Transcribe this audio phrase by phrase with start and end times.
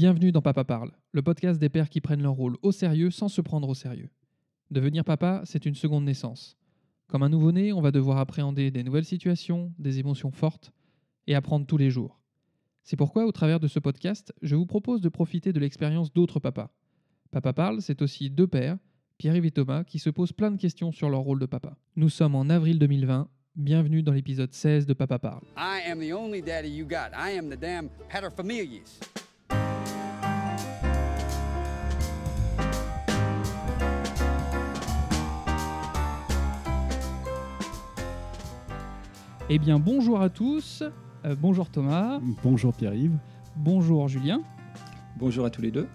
[0.00, 3.26] Bienvenue dans Papa Parle, le podcast des pères qui prennent leur rôle au sérieux sans
[3.26, 4.10] se prendre au sérieux.
[4.70, 6.56] Devenir papa, c'est une seconde naissance.
[7.08, 10.70] Comme un nouveau-né, on va devoir appréhender des nouvelles situations, des émotions fortes,
[11.26, 12.20] et apprendre tous les jours.
[12.84, 16.38] C'est pourquoi, au travers de ce podcast, je vous propose de profiter de l'expérience d'autres
[16.38, 16.70] papas.
[17.32, 18.78] Papa Parle, c'est aussi deux pères,
[19.16, 21.76] Pierre-Yves et Thomas, qui se posent plein de questions sur leur rôle de papa.
[21.96, 23.28] Nous sommes en avril 2020.
[23.56, 25.42] Bienvenue dans l'épisode 16 de Papa Parle.
[25.56, 27.10] I am the only daddy you got.
[27.18, 27.88] I am the damn.
[39.50, 40.82] Eh bien, bonjour à tous.
[41.24, 42.20] Euh, bonjour Thomas.
[42.42, 43.16] Bonjour Pierre-Yves.
[43.56, 44.42] Bonjour Julien.
[45.18, 45.88] Bonjour à tous les deux.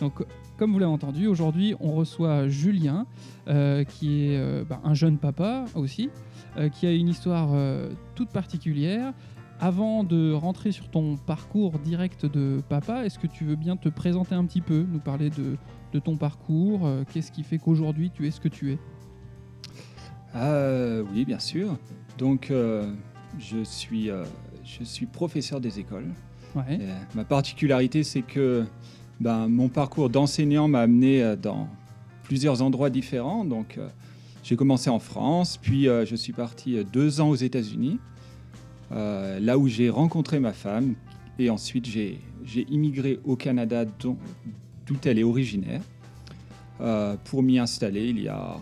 [0.00, 0.24] Donc,
[0.58, 3.06] comme vous l'avez entendu, aujourd'hui, on reçoit Julien,
[3.48, 6.10] euh, qui est euh, bah, un jeune papa aussi,
[6.56, 9.12] euh, qui a une histoire euh, toute particulière.
[9.60, 13.88] Avant de rentrer sur ton parcours direct de papa, est-ce que tu veux bien te
[13.88, 15.56] présenter un petit peu, nous parler de,
[15.92, 18.78] de ton parcours euh, Qu'est-ce qui fait qu'aujourd'hui tu es ce que tu es?
[20.34, 21.76] Euh, oui, bien sûr.
[22.20, 22.84] Donc, euh,
[23.38, 24.24] je, suis, euh,
[24.62, 26.08] je suis professeur des écoles.
[26.54, 26.78] Ouais.
[27.14, 28.66] Ma particularité, c'est que
[29.20, 31.66] ben, mon parcours d'enseignant m'a amené euh, dans
[32.24, 33.46] plusieurs endroits différents.
[33.46, 33.78] Donc,
[34.44, 37.98] j'ai commencé en France, puis je suis parti deux ans aux États-Unis,
[38.90, 40.94] là où j'ai rencontré ma femme.
[41.40, 42.20] Et ensuite, j'ai
[42.70, 44.16] immigré au Canada, dont-
[44.86, 45.80] d'où elle est originaire,
[46.80, 48.56] euh, pour m'y installer il y a,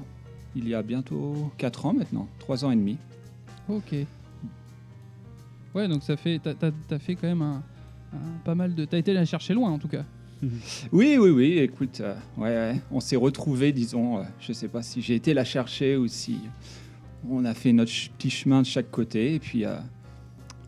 [0.56, 2.96] il y a bientôt quatre ans maintenant, trois ans et demi.
[3.68, 3.94] Ok.
[5.74, 7.62] Ouais, donc ça fait, t'as, fait quand même un,
[8.14, 8.84] un- pas mal de.
[8.84, 10.04] T'as été la chercher loin en tout cas.
[10.92, 14.82] Oui, oui, oui, écoute, euh, ouais, ouais, on s'est retrouvés, disons, euh, je sais pas
[14.82, 16.38] si j'ai été la chercher ou si
[17.28, 19.34] on a fait notre ch- petit chemin de chaque côté.
[19.34, 19.74] Et puis, euh,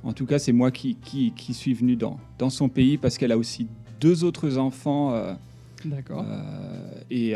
[0.02, 3.16] en tout cas, c'est moi qui, qui, qui suis venu dans, dans son pays parce
[3.16, 3.68] qu'elle a aussi
[4.00, 5.14] deux autres enfants
[5.84, 6.24] D'accord.
[7.10, 7.34] et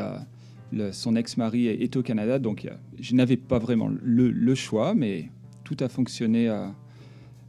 [0.73, 2.41] le- son ex-mari est, est au Canada.
[2.41, 5.29] Donc, je n'avais pas vraiment le, le choix, mais
[5.65, 6.67] tout a fonctionné euh,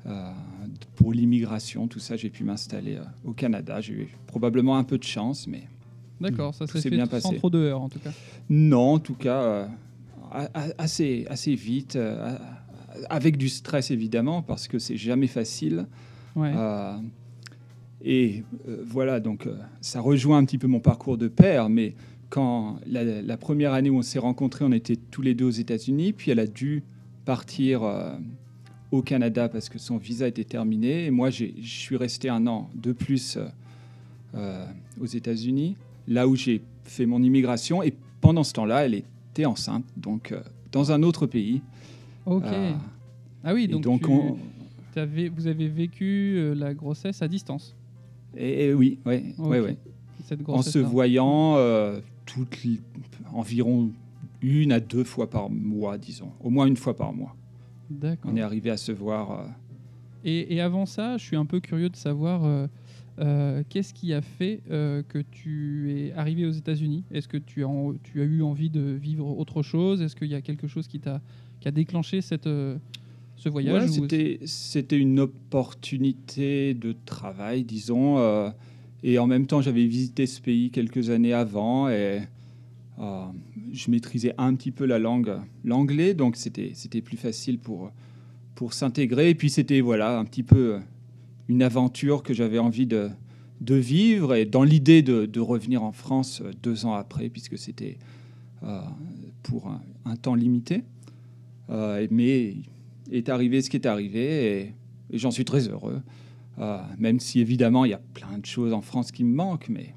[0.08, 0.32] euh,
[0.96, 1.88] pour l'immigration.
[1.88, 3.82] Tout ça, j'ai pu m'installer euh, au Canada.
[3.82, 5.64] J'ai eu probablement un peu de chance, mais
[6.20, 7.36] D'accord, ça s'est bien sans passé.
[7.38, 8.12] trop de heurts en tout cas.
[8.50, 9.68] non, en tout cas,
[10.78, 11.98] assez, assez vite,
[13.10, 15.88] avec du stress évidemment, parce que c'est jamais facile.
[16.36, 16.52] Ouais.
[16.56, 16.98] Euh,
[18.04, 21.96] et euh, voilà, donc euh, ça rejoint un petit peu mon parcours de père, mais
[22.30, 25.50] quand la, la première année où on s'est rencontrés, on était tous les deux aux
[25.50, 26.84] États-Unis, puis elle a dû
[27.26, 28.16] partir euh,
[28.92, 32.46] au Canada parce que son visa était terminé, et moi j'ai- je suis resté un
[32.48, 33.48] an de plus euh,
[34.36, 34.66] euh,
[35.02, 35.76] aux États-Unis,
[36.08, 40.42] là où j'ai fait mon immigration, et pendant ce temps-là, elle était enceinte, donc euh,
[40.72, 41.62] dans un autre pays.
[42.26, 42.44] ok.
[42.46, 42.72] Euh,
[43.44, 44.38] ah oui, donc, donc tu- on-
[44.94, 47.76] t'avais- vous avez vécu la grossesse à distance.
[48.38, 49.48] et, et oui, ouais, Ok.
[49.48, 49.78] ouais, ouais.
[50.26, 51.58] Cette en se voyant
[52.26, 52.80] toutes les-
[53.34, 53.90] environ
[54.42, 57.36] une à deux fois par mois, disons, au moins une fois par mois.
[57.90, 58.32] D'accord.
[58.32, 59.32] On est arrivé à se voir.
[59.32, 59.46] euh,
[60.24, 62.68] Et, et avant ça, je suis un peu curieux de savoir euh,
[63.20, 67.04] euh, qu'est-ce qui a fait que tu es arrivé aux États-Unis?
[67.12, 70.02] Est-ce que tu as, en- tu as eu envie de vivre autre chose?
[70.02, 71.22] Est-ce qu'il y a quelque chose qui, t'a,
[71.60, 72.46] qui a déclenché cette,
[73.38, 78.52] ce voyage ouais, ou- c'était, c'était une opportunité de travail, disons.
[79.04, 82.22] et en même temps, j'avais visité ce pays quelques années avant et
[83.00, 83.26] euh,
[83.74, 87.92] je maîtrisais un petit peu la langue, l'anglais, donc c'était, plus facile pour,
[88.72, 89.30] s'intégrer.
[89.30, 90.80] Et puis c'était voilà, un petit peu
[91.50, 93.10] une aventure que j'avais envie de,
[93.62, 97.98] vivre et dans l'idée de, revenir en France euh, deux ans après, puisque c'était
[98.64, 98.82] euh,
[99.44, 99.70] pour
[100.06, 100.84] un, temps limité.
[101.70, 102.56] Mais
[103.12, 104.74] est arrivé ce qui est arrivé et,
[105.12, 106.02] et j'en suis très heureux.
[106.98, 109.94] Même si évidemment il y a plein de choses en France qui me manquent, mais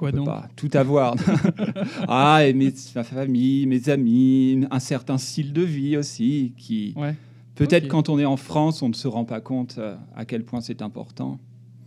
[0.00, 1.14] Quoi donc pas tout avoir.
[2.08, 7.14] ah, et mes- ma famille, mes amis, un certain style de vie aussi qui Ouais,
[7.54, 10.44] peut-être quand on est en France, on ne se rend pas compte euh, à quel
[10.44, 11.38] point c'est important.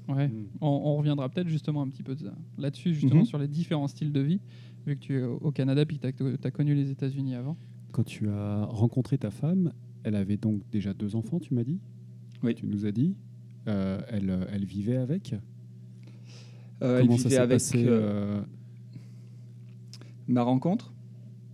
[0.09, 0.27] ouais.
[0.27, 0.45] Mm.
[0.61, 2.15] On, on reviendra peut-être justement un petit peu
[2.57, 3.25] là-dessus, justement Mhm.
[3.25, 4.41] sur les différents styles de vie,
[4.85, 7.57] vu que tu es au Canada puis que tu as, connu les États-Unis avant.
[7.93, 9.71] Quand tu as rencontré ta femme,
[10.03, 11.79] elle avait donc déjà deux enfants, tu m'as dit?
[12.43, 12.53] Oui.
[12.53, 13.15] Tu nous as dit?
[13.67, 15.33] Euh, elle, euh, elle vivait avec?
[16.83, 18.41] Euh, elle Comment ça vivait s'est avec passé euh, euh,
[20.27, 20.93] ma rencontre.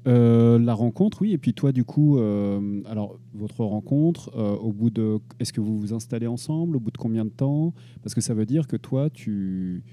[0.08, 1.34] euh, La rencontre, oui.
[1.34, 5.62] Et puis toi, du coup, euh, alors votre rencontre, euh, au bout de, est-ce que
[5.62, 7.74] vous vous installez ensemble Au bout de combien de temps?
[8.02, 9.84] Parce que ça veut dire que toi, tu,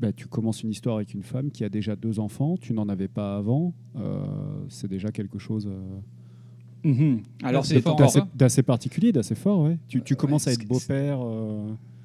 [0.00, 2.56] bah, tu commences une histoire avec une femme qui a déjà deux enfants.
[2.60, 3.74] Tu n'en avais pas avant.
[4.68, 5.68] C'est déjà quelque chose.
[6.84, 7.22] Mhm.
[7.42, 8.12] Alors c'est fort, encore- hein.
[8.20, 9.78] d'assez d'assez particulier, d'assez fort, ouais.
[9.88, 11.18] Tu, commences à être beau-père.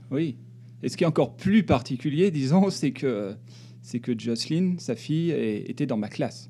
[0.09, 0.37] Oui.
[0.83, 3.35] Et ce qui est encore plus particulier, disons, c'est que,
[3.81, 6.49] c'est que Jocelyn, sa fille, est- était dans ma classe.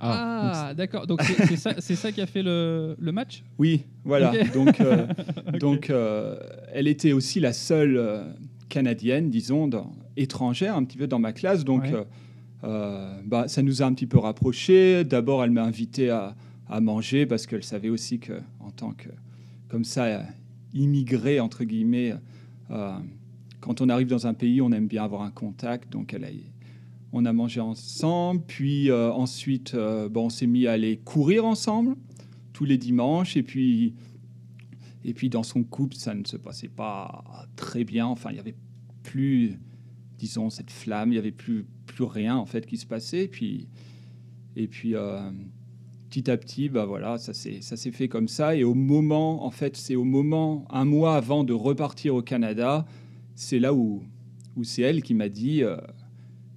[0.00, 1.06] Ah, d'accord.
[1.06, 3.42] Donc c'est c'est ça, c'est ça qui a fait le, le match?
[3.58, 4.32] Oui, voilà.
[4.52, 5.06] Donc, euh,
[5.60, 6.36] donc euh,
[6.72, 8.24] elle était aussi la seule euh,
[8.68, 11.64] canadienne, disons, dans- étrangère, un petit peu dans ma classe.
[11.64, 12.04] Donc, Ouais.
[13.24, 15.04] bah, ça nous a un petit peu rapprochés.
[15.04, 16.34] D'abord, elle m'a invité à,
[16.68, 19.08] à manger parce qu'elle savait aussi que, en tant que,
[19.68, 20.22] comme ça,
[20.72, 22.14] immigré, entre guillemets,
[22.70, 22.92] euh,
[23.64, 25.90] quand on arrive dans un pays, on aime bien avoir un contact.
[25.90, 26.28] Donc, elle a,
[27.14, 28.42] on a mangé ensemble.
[28.46, 31.96] Puis euh, ensuite, euh, bon, on s'est mis à aller courir ensemble
[32.52, 33.38] tous les dimanches.
[33.38, 33.94] Et puis,
[35.02, 37.24] et puis dans son couple, ça ne se passait pas
[37.56, 38.04] très bien.
[38.04, 38.56] Enfin, il y avait
[39.02, 39.58] plus,
[40.18, 41.12] disons, cette flamme.
[41.12, 43.24] Il y avait plus, plus rien en fait qui se passait.
[43.24, 43.68] Et puis,
[44.56, 45.30] et puis euh,
[46.10, 48.56] petit à petit, bah voilà, ça s'est ça s'est fait comme ça.
[48.56, 52.84] Et au moment, en fait, c'est au moment, un mois avant de repartir au Canada,
[53.34, 54.02] c'est là où,
[54.56, 55.62] où c'est elle qui m'a dit.
[55.62, 55.76] euh,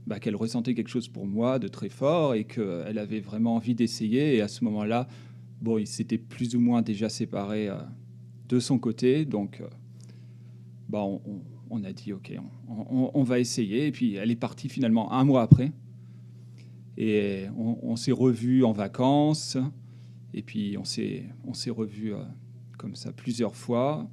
[0.08, 3.76] bah, qu'elle ressentait quelque chose pour moi de très fort et qu'elle avait vraiment envie
[3.76, 4.38] d'essayer.
[4.38, 5.06] Et à ce moment-là,
[5.62, 7.76] bon, ils s'étaient plus ou moins déjà séparés euh,
[8.48, 9.26] de son côté.
[9.26, 9.68] Donc, euh,
[10.88, 11.04] bah,
[11.70, 12.34] on, a dit, OK,
[12.70, 13.88] on, on- va essayer.
[13.88, 15.74] Et puis, elle est partie finalement un mois après.
[16.96, 19.58] Et on, s'est revus en vacances.
[20.34, 21.26] Et puis, on s'est
[21.70, 22.14] revus
[22.78, 24.10] comme ça plusieurs fois.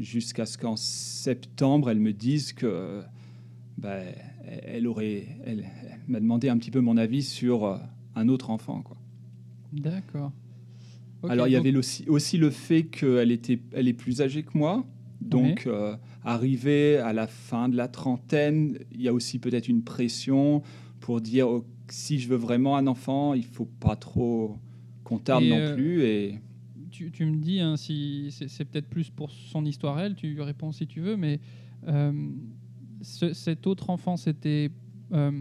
[0.00, 3.02] Jusqu'à ce qu'en septembre, elle me dise que
[3.78, 3.98] bah,
[4.44, 7.76] elle aurait, elle, elle m'a demandé un petit peu mon avis sur euh,
[8.14, 8.82] un autre enfant.
[8.82, 8.96] Quoi.
[9.72, 10.32] D'accord.
[11.28, 14.58] Alors il y avait aussi, aussi le fait qu'elle était, elle est plus âgée que
[14.58, 14.84] moi,
[15.20, 15.94] donc euh,
[16.24, 20.62] arrivé à la fin de la trentaine, il y a aussi peut-être une pression
[20.98, 24.56] pour dire oh, si je veux vraiment un enfant, il faut pas trop
[25.04, 26.02] qu'on tarde Et, non euh, plus.
[26.02, 26.40] Et
[26.92, 30.86] tu, me dis, hein, si c'est peut-être plus pour son histoire, elle, tu réponds si
[30.86, 31.40] tu veux, mais
[31.88, 32.12] euh,
[33.00, 34.70] ce- cet autre enfant, c'était
[35.12, 35.32] euh,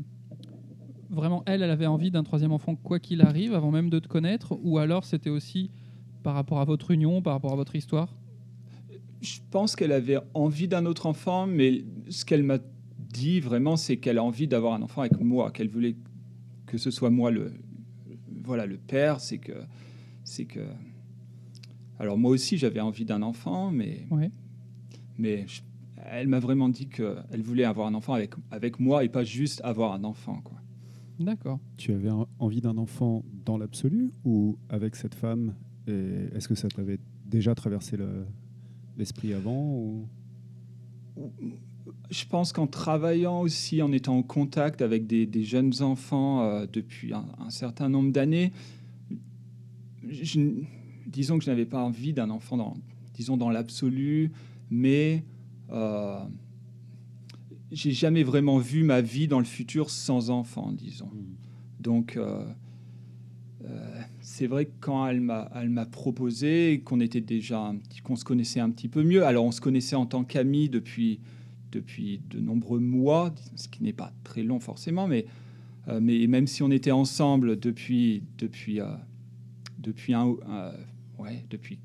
[1.09, 4.07] vraiment elle, elle avait envie d'un troisième enfant, quoi qu'il arrive, avant même de te
[4.07, 5.69] connaître, ou alors c'était aussi
[6.23, 8.15] par rapport à votre union, par rapport à votre histoire?
[9.21, 12.57] Je pense qu'elle avait envie d'un autre enfant, mais ce qu'elle m'a
[12.97, 15.95] dit vraiment, c'est qu'elle a envie d'avoir un enfant avec moi, qu'elle voulait
[16.65, 17.53] que ce soit moi le,
[18.43, 19.19] voilà, le père.
[19.19, 19.53] C'est que,
[20.23, 20.61] c'est que.
[22.01, 24.31] Alors moi aussi, j'avais envie d'un enfant, mais, Ouais.
[25.19, 25.61] mais je-
[26.09, 29.61] elle m'a vraiment dit qu'elle voulait avoir un enfant avec, avec moi et pas juste
[29.63, 30.41] avoir un enfant.
[30.43, 30.57] Quoi.
[31.19, 31.59] D'accord.
[31.77, 35.53] Tu avais un- envie d'un enfant dans l'absolu ou avec cette femme
[35.87, 38.25] Et Est-ce que ça t'avait déjà traversé le-
[38.97, 40.07] l'esprit avant ou...
[42.09, 46.65] Je pense qu'en travaillant aussi, en étant en contact avec des, des jeunes enfants euh,
[46.71, 48.51] depuis un, un certain nombre d'années,
[50.09, 50.39] je-
[51.07, 52.73] disons que je n'avais pas envie d'un enfant dans,
[53.13, 54.31] disons dans l'absolu,
[54.69, 55.23] mais
[55.71, 56.19] euh,
[57.71, 61.11] j'ai jamais vraiment vu ma vie dans le futur sans enfant, disons.
[61.79, 62.43] Donc, euh,
[63.65, 68.25] euh, c'est vrai que quand elle m'a, elle m'a proposé, qu'on était déjà, qu'on se
[68.25, 69.25] connaissait un petit peu mieux.
[69.25, 71.19] Alors, on se connaissait en tant qu'amis depuis
[71.71, 75.25] depuis de nombreux mois, ce qui n'est pas très long forcément, mais
[75.87, 78.79] euh, mais même si on était ensemble depuis depuis
[79.81, 80.71] depuis un, euh,
[81.19, 81.79] ouais depuis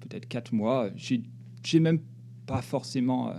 [0.00, 1.22] peut-être quatre mois, j'ai
[1.62, 2.00] j'ai même
[2.46, 3.34] pas forcément euh,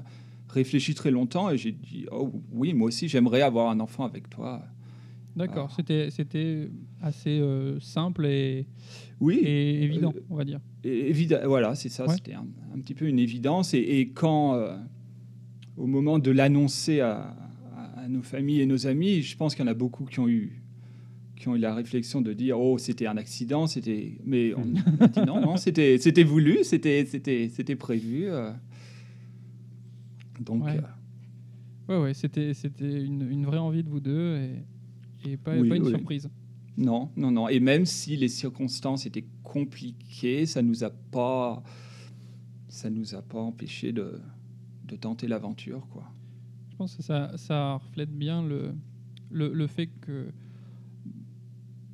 [0.49, 4.29] réfléchi très longtemps et j'ai dit oh oui moi aussi j'aimerais avoir un enfant avec
[4.29, 4.63] toi.
[5.35, 5.69] D'accord.
[5.75, 6.69] C'était, c'était
[7.01, 8.65] assez euh, simple et,
[9.19, 10.61] Oui, et évident, Euh, on va dire.
[10.85, 12.13] Et évidemment, voilà, c'est ça, Ouais.
[12.15, 13.73] c'était un, un petit peu une évidence.
[13.73, 14.77] Et, et quand, euh,
[15.75, 17.35] au moment de l'annoncer à,
[17.75, 20.21] à- à nos familles et nos amis, je pense qu'il y en a beaucoup qui
[20.21, 20.61] ont eu,
[21.35, 24.63] qui ont eu la réflexion de dire oh c'était un accident, c'était, mais on
[25.03, 28.25] a dit non non c'était c'était voulu, c'était c'était c'était prévu.
[28.29, 28.51] euh.
[30.39, 30.77] Donc Ouais.
[30.77, 30.81] euh,
[31.87, 35.69] Ouais, ouais, c'était, c'était une, une vraie envie de vous deux et, et pas, Oui,
[35.69, 35.89] pas une oui.
[35.91, 36.29] surprise.
[36.77, 37.47] non non non.
[37.47, 41.61] Et même si les circonstances étaient compliquées, ça nous a pas
[42.69, 44.19] ça nous a pas empêché de
[44.85, 46.11] de tenter l'aventure quoi.
[46.71, 48.73] Je pense que ça, ça reflète bien le,
[49.31, 50.27] le, le fait que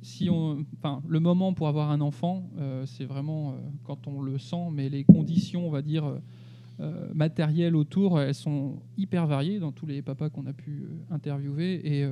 [0.02, 3.54] si on, enfin, le moment pour avoir un enfant, euh, c'est vraiment euh,
[3.84, 6.18] quand on le sent, mais les conditions, on va dire, euh,
[6.80, 11.74] euh, matérielles autour, elles sont hyper variées dans tous les papas qu'on a pu interviewer.
[11.84, 12.04] Et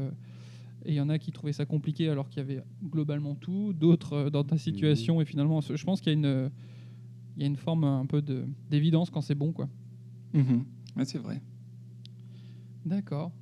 [0.87, 4.31] il y en a qui trouvaient ça compliqué alors qu'il y avait globalement tout, d'autres
[4.31, 5.21] dans ta situation.
[5.21, 6.51] Et finalement, je pense qu'il y a une,
[7.37, 9.69] il y a une forme un peu de- d'évidence quand c'est bon, quoi.
[10.35, 10.65] Mhm.
[10.97, 11.43] Ouais, c'est vrai.
[12.85, 13.33] D'accord.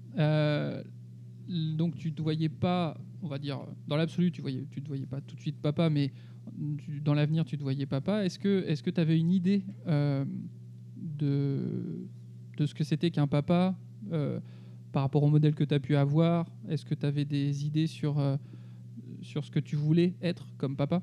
[1.48, 5.20] Donc tu te voyais pas, on va dire, dans l'absolu, tu tu te voyais pas
[5.20, 6.12] tout de suite papa, mais
[7.02, 8.24] dans l'avenir, tu te voyais papa.
[8.24, 10.24] Est-ce que, tu avais une idée euh,
[10.96, 12.08] de,
[12.64, 13.76] ce que c'était qu'un papa
[14.12, 14.40] euh,
[14.92, 16.46] par rapport au modèle que tu as pu avoir?
[16.68, 18.36] Est-ce que tu avais des idées sur, euh,
[19.22, 21.02] sur ce que tu voulais être comme papa?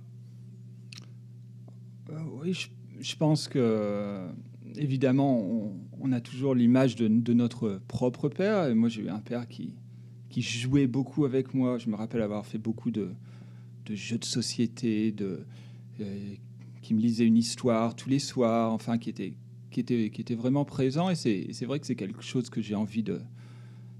[2.41, 2.53] Oui,
[2.99, 4.27] je, pense que,
[4.75, 8.73] évidemment, on, a toujours l'image de, notre propre père.
[8.75, 9.73] Moi, j'ai eu un père qui,
[10.35, 11.77] qui jouait beaucoup avec moi.
[11.77, 13.11] Je me rappelle avoir fait beaucoup de,
[13.85, 15.45] de jeux de société, de,
[16.01, 16.33] euh,
[16.81, 19.33] qui me lisait une histoire tous les soirs, enfin, qui était,
[19.71, 21.09] qui était, qui était vraiment présent.
[21.09, 23.21] Et c'est vrai que c'est quelque chose que j'ai envie de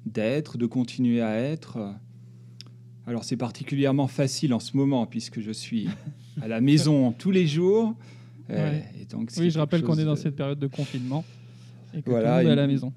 [0.05, 1.95] d'être, de continuer à être.
[3.07, 5.87] Alors c'est particulièrement facile en ce moment puisque je suis
[6.41, 7.95] à la maison tous les jours.
[8.49, 11.23] Euh, et donc Oui, je rappelle qu'on est dans de- cette période de confinement
[11.93, 12.93] et que Voilà, tout le monde est à la maison.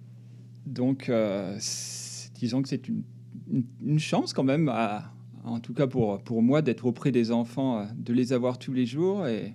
[0.67, 1.57] Donc, euh,
[2.35, 3.03] disons que c'est une,
[3.85, 4.69] une- chance quand même,
[5.45, 8.73] en tout cas pour, pour moi, d'être auprès des enfants, euh, de les avoir tous
[8.73, 9.27] les jours.
[9.27, 9.55] Et,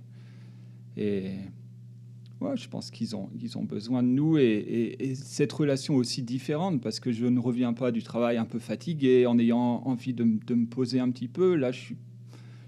[2.42, 4.38] ouais, je pense qu'ils ont, ils ont besoin de nous.
[4.38, 8.38] Et, et- et cette relation aussi différente, parce que je ne reviens pas du travail
[8.38, 11.56] un peu fatigué, en ayant envie de, de me poser un petit peu.
[11.56, 11.98] Là, je suis,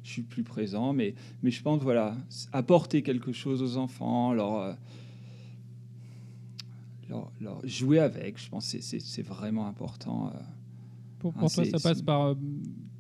[0.04, 0.94] je suis plus présent.
[0.94, 2.16] Mais, mais je pense, voilà,
[2.54, 4.56] apporter quelque chose aux enfants, leur...
[4.60, 4.74] euh,
[7.64, 10.32] jouer avec, je pense c'est vraiment important.
[10.34, 10.40] euh.
[11.34, 12.36] Pour, Ah, toi, ça passe par euh,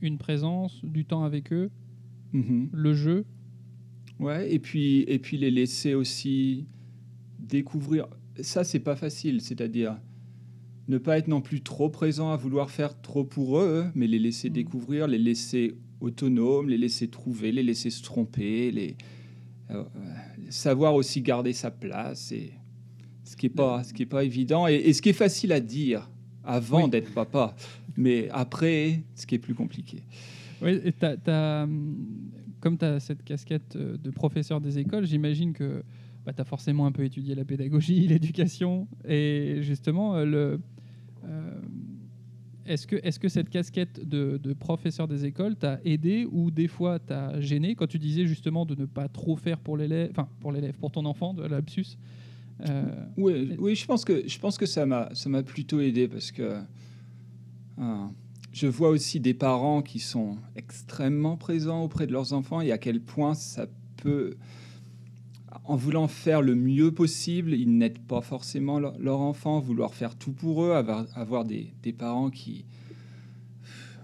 [0.01, 1.69] une présence, du temps avec eux,
[2.33, 2.69] Mhm.
[2.71, 3.25] le jeu.
[4.19, 6.65] Ouais, et puis, et puis les laisser aussi
[7.39, 8.07] découvrir.
[8.41, 9.97] Ça, c'est pas facile, c'est-à-dire
[10.87, 14.19] ne pas être non plus trop présent à vouloir faire trop pour eux, mais les
[14.19, 14.53] laisser Mhm.
[14.55, 18.95] découvrir, les laisser autonomes, les laisser trouver, les laisser se tromper, les
[19.71, 20.13] euh, euh,
[20.49, 22.53] savoir aussi garder sa place, et
[23.23, 25.51] ce qui est pas, ce qui est pas évident, et, et ce qui est facile
[25.51, 26.09] à dire
[26.43, 26.89] avant Oui.
[26.91, 27.55] d'être papa,
[27.97, 30.03] mais après, ce qui est plus compliqué.
[30.61, 30.93] Oui, et
[32.61, 35.83] comme tu as cette casquette euh, de professeur des écoles, j'imagine que
[36.25, 38.87] tu as forcément un peu étudié la pédagogie, l'éducation.
[39.07, 40.59] Et justement, euh, le,
[41.25, 41.61] euh,
[42.65, 46.67] est-ce que, est que cette casquette de, de professeur des écoles t'a aidé ou des
[46.67, 50.27] fois t'a gêné quand tu disais justement de ne pas trop faire pour l'élève, enfin
[50.39, 51.97] pour l'élève, pour ton enfant, de la lapsus
[52.67, 52.83] euh,
[53.17, 56.31] Oui, oui, je pense que je pense que ça m'a ça m'a plutôt aidé parce
[56.31, 56.57] que
[57.79, 58.05] euh,
[58.51, 62.77] je vois aussi des parents qui sont extrêmement présents auprès de leurs enfants et à
[62.77, 63.67] quel point ça
[63.97, 64.35] peut
[65.63, 70.15] en voulant faire le mieux possible, ils n'aident pas forcément leur, leur enfant, vouloir faire
[70.15, 72.65] tout pour eux, avoir, des, parents qui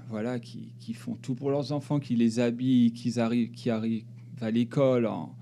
[0.09, 4.05] voilà qui, font tout pour leurs enfants, qui les habillent, qui arrivent
[4.41, 5.35] à l'école en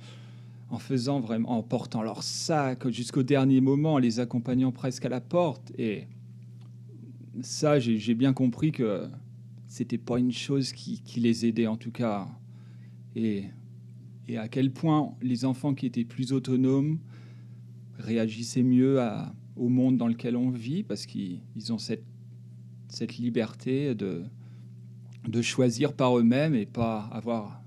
[0.71, 5.09] en faisant vraiment, en portant leur sac jusqu'au dernier moment, en les accompagnant presque à
[5.09, 5.71] la porte.
[5.77, 6.07] Et
[7.41, 9.07] ça, j'ai bien compris que
[9.67, 12.27] c'était pas une chose qui, qui les aidait en tout cas.
[13.15, 13.45] Et,
[14.27, 16.99] et à quel point les enfants qui étaient plus autonomes
[17.97, 22.05] réagissaient mieux à- au monde dans lequel on vit parce qu'ils ils ont cette,
[22.87, 24.23] cette liberté de,
[25.27, 27.61] de choisir par eux-mêmes et pas avoir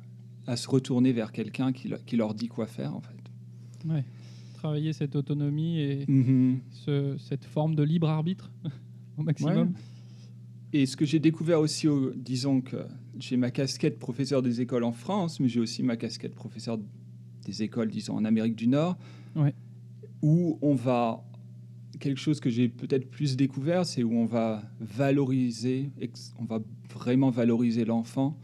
[0.47, 3.89] à se retourner vers quelqu'un qui, le- qui leur dit quoi faire en fait.
[3.89, 4.05] ouais,
[4.55, 6.61] travailler cette autonomie et Mhm.
[6.71, 8.51] ce- cette forme de libre arbitre
[9.19, 9.73] au maximum.
[10.73, 12.77] Et ce que j'ai découvert aussi, au- disons que
[13.19, 16.79] j'ai ma casquette professeur des écoles en France, mais j'ai aussi ma casquette professeur
[17.45, 18.97] des écoles, disons, en Amérique du Nord,
[19.37, 19.55] Ouais.
[20.23, 21.23] où on va...
[22.01, 25.91] Quelque chose que j'ai peut-être plus découvert, c'est où on va valoriser,
[26.39, 26.59] on va
[26.93, 28.37] vraiment valoriser l'enfant.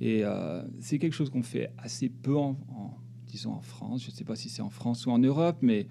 [0.00, 4.04] Et euh, c'est quelque chose qu'on fait assez peu, en, en- disons, en France.
[4.04, 5.88] Je ne sais pas si c'est en France ou en Europe, mais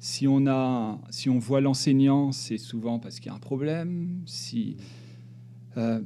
[0.00, 4.22] si on, a, si on voit l'enseignant, c'est souvent parce qu'il y a un problème.
[4.24, 4.78] Si,
[5.76, 6.00] euh,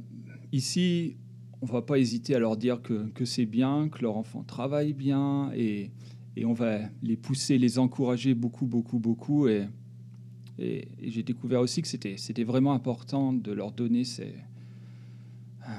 [0.51, 1.15] ici,
[1.61, 4.91] on va pas hésiter à leur dire que, que c'est bien, que leur enfant travaille
[4.91, 5.91] bien, et,
[6.35, 9.47] et on va les pousser, les encourager beaucoup, beaucoup, beaucoup.
[9.47, 9.67] Et,
[10.57, 14.35] j'ai découvert aussi que c'était vraiment important de leur donner ces,
[15.67, 15.71] euh,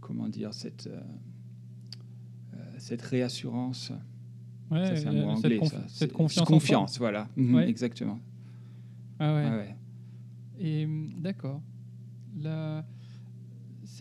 [0.00, 1.00] comment dire, cette, euh,
[2.78, 3.92] cette réassurance.
[4.70, 5.84] Ouais, Ça, c'est un euh, mot cette, anglais, conf- ça.
[5.88, 6.98] cette C'est- confiance.
[6.98, 7.28] voilà.
[7.36, 7.68] Mhm, Ouais.
[7.68, 8.18] Exactement.
[9.18, 9.44] Ah ouais.
[9.46, 9.76] Ah ouais.
[10.60, 11.60] Et hum, d'accord.
[12.40, 12.84] La-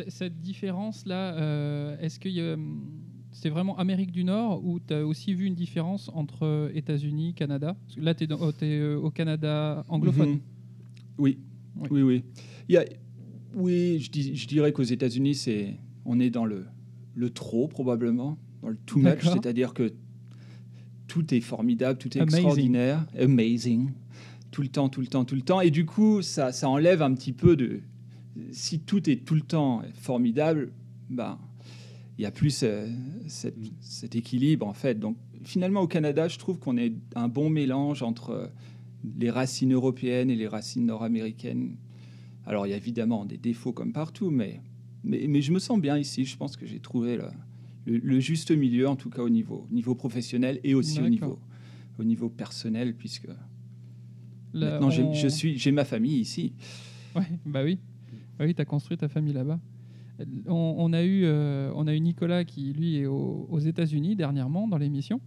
[0.08, 2.30] Cette différence-là, euh, est-ce que
[3.32, 7.34] c'est vraiment Amérique du Nord ou tu as aussi vu une différence entre euh, États-Unis,
[7.34, 7.76] Canada?
[7.86, 10.30] Parce que Là, tu es, au Canada anglophone.
[10.30, 10.40] Mhm.
[11.18, 11.38] Oui,
[11.76, 11.88] Oui.
[11.92, 12.24] oui, oui.
[12.70, 12.86] Il y a-
[13.56, 16.66] oui, je, dis- je dirais qu'aux États-Unis, c'est, on est dans le,
[17.16, 19.34] le trop probablement, dans le too much, D'accord.
[19.34, 19.92] c'est-à-dire que
[21.10, 22.38] tout est formidable, tout est Amazing.
[22.40, 23.92] extraordinaire, amazing,
[24.52, 27.02] tout le temps, tout le temps, tout le temps, et du coup, ça, ça enlève
[27.02, 27.82] un petit peu de.
[28.52, 30.72] Si tout est tout le temps formidable,
[31.10, 31.38] ben,
[32.18, 32.88] il y a plus euh,
[33.28, 34.98] cette- cet équilibre en fait.
[35.00, 38.52] Donc, finalement, au Canada, je trouve qu'on est un bon mélange entre
[39.20, 41.76] les racines européennes et les racines nord-américaines.
[42.46, 44.62] Alors il y a évidemment des défauts comme partout, mais,
[45.04, 46.24] mais, mais je me sens bien ici.
[46.26, 47.26] Je pense que j'ai trouvé le,
[47.86, 51.40] le, le juste milieu, en tout cas au niveau, niveau professionnel et aussi au niveau,
[52.00, 53.28] au niveau personnel, puisque
[54.54, 56.54] Là, maintenant j'ai- on- je suis, j'ai ma famille ici.
[57.16, 57.78] Ouais, bah oui.
[58.38, 59.60] Bah oui, tu as construit ta famille là-bas.
[60.48, 64.16] On, on a eu, euh, on a eu Nicolas qui, lui, est au- aux États-Unis
[64.16, 65.22] dernièrement dans l'émission.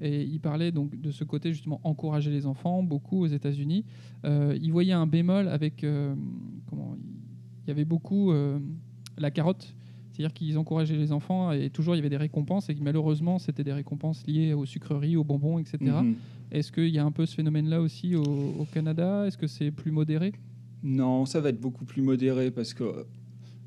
[0.00, 3.84] Et il parlait donc de ce côté justement encourager les enfants, beaucoup aux États-Unis.
[4.24, 5.84] Euh, il voyait un bémol avec.
[5.84, 6.14] euh,
[6.66, 6.96] comment
[7.64, 8.58] Il y avait beaucoup euh,
[9.18, 9.74] la carotte.
[10.20, 13.64] C'est-à-dire qu'ils encourageaient les enfants et toujours il y avait des récompenses et malheureusement c'était
[13.64, 15.78] des récompenses liées aux sucreries, aux bonbons, etc.
[15.80, 16.16] Mhm.
[16.50, 19.26] Est-ce qu'il y a un peu ce phénomène-là aussi au, au Canada?
[19.26, 20.34] Est-ce que c'est plus modéré?
[20.82, 23.04] Non, ça va être beaucoup plus modéré parce que euh,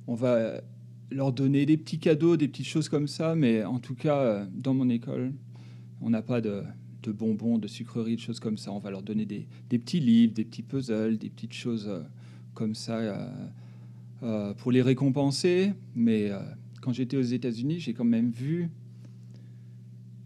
[0.05, 0.62] on va
[1.10, 4.45] leur donner des petits cadeaux, des petites choses comme ça, mais en tout cas, euh,
[4.53, 5.33] dans mon école,
[6.01, 6.62] on n'a pas de,
[7.01, 8.72] de bonbons, de sucreries, de choses comme ça.
[8.72, 12.01] On va leur donner des, des petits livres, des petits puzzles, des petites choses euh,
[12.53, 13.00] comme ça
[14.23, 15.73] euh, pour les récompenser.
[15.95, 16.39] Mais euh,
[16.81, 18.69] quand j'étais aux États-Unis, j'ai quand même vu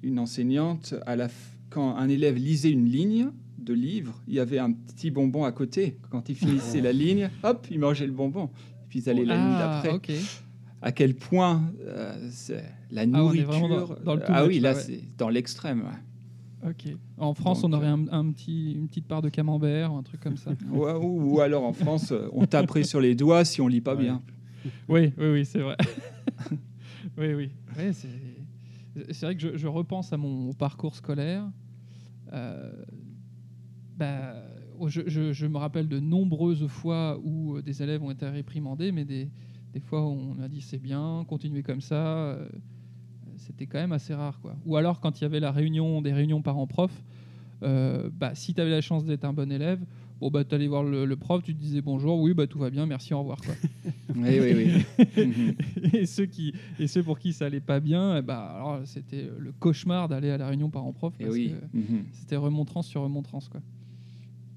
[0.04, 1.28] une enseignante, à la
[1.70, 5.52] quand un élève lisait une ligne de livre, il y avait un petit bonbon à
[5.52, 5.98] côté.
[6.10, 8.50] Quand il finissait la ligne, hop, il mangeait le bonbon.
[8.90, 9.92] Puis ils allaient la ligne Ah, d'après.
[9.92, 10.12] ok.
[10.82, 12.14] À quel point euh,
[12.92, 13.48] la Ah, nourriture.
[13.48, 13.68] vraiment
[14.06, 14.82] dans- dans ah oui, là, là, ouais.
[14.84, 15.80] c'est dans l'extrême.
[15.82, 16.00] ouais.
[16.66, 16.96] Ok.
[17.18, 20.20] En France, Donc, on aurait un, un petit, une petite part de camembert, un truc
[20.22, 20.52] comme ça.
[20.72, 23.82] ou, ou- ou alors en France, euh, on taperait sur les doigts si on lit
[23.82, 24.04] pas Ouais.
[24.04, 24.22] bien.
[24.90, 25.78] oui, oui, oui, c'est vrai.
[27.18, 27.50] oui, oui.
[27.78, 31.44] Ouais, c'est vrai que je, je repense à mon parcours scolaire.
[32.34, 32.72] Euh,
[33.98, 34.34] bah,
[34.80, 38.28] oh, je, je- je me rappelle de nombreuses fois où euh, des élèves ont été
[38.28, 39.30] réprimandés, mais des,
[39.74, 42.38] des fois où on a dit c'est bien, continuez comme ça.
[43.48, 44.40] Euh, C'était quand même assez rare.
[44.42, 44.56] Quoi.
[44.66, 46.92] Ou alors quand il y avait la réunion, des réunions parents-prof,
[47.64, 49.80] euh, bah, si tu avais la chance d'être un bon élève,
[50.22, 52.60] bon, bah, tu allais voir le, le prof, tu te disais bonjour, oui, bah, tout
[52.60, 53.40] va bien, merci, au revoir.
[53.42, 53.54] Quoi.
[54.16, 55.56] Oui, oui, oui.
[55.94, 59.30] Et, ceux qui, et ceux pour qui ça allait pas bien, eh bah, alors, c'était
[59.38, 61.14] le cauchemar d'aller à la réunion parents-prof.
[61.20, 61.54] Et parce oui.
[61.72, 62.06] que Mhm.
[62.14, 63.48] C'était remontrance sur remontrance.
[63.50, 63.62] Quoi.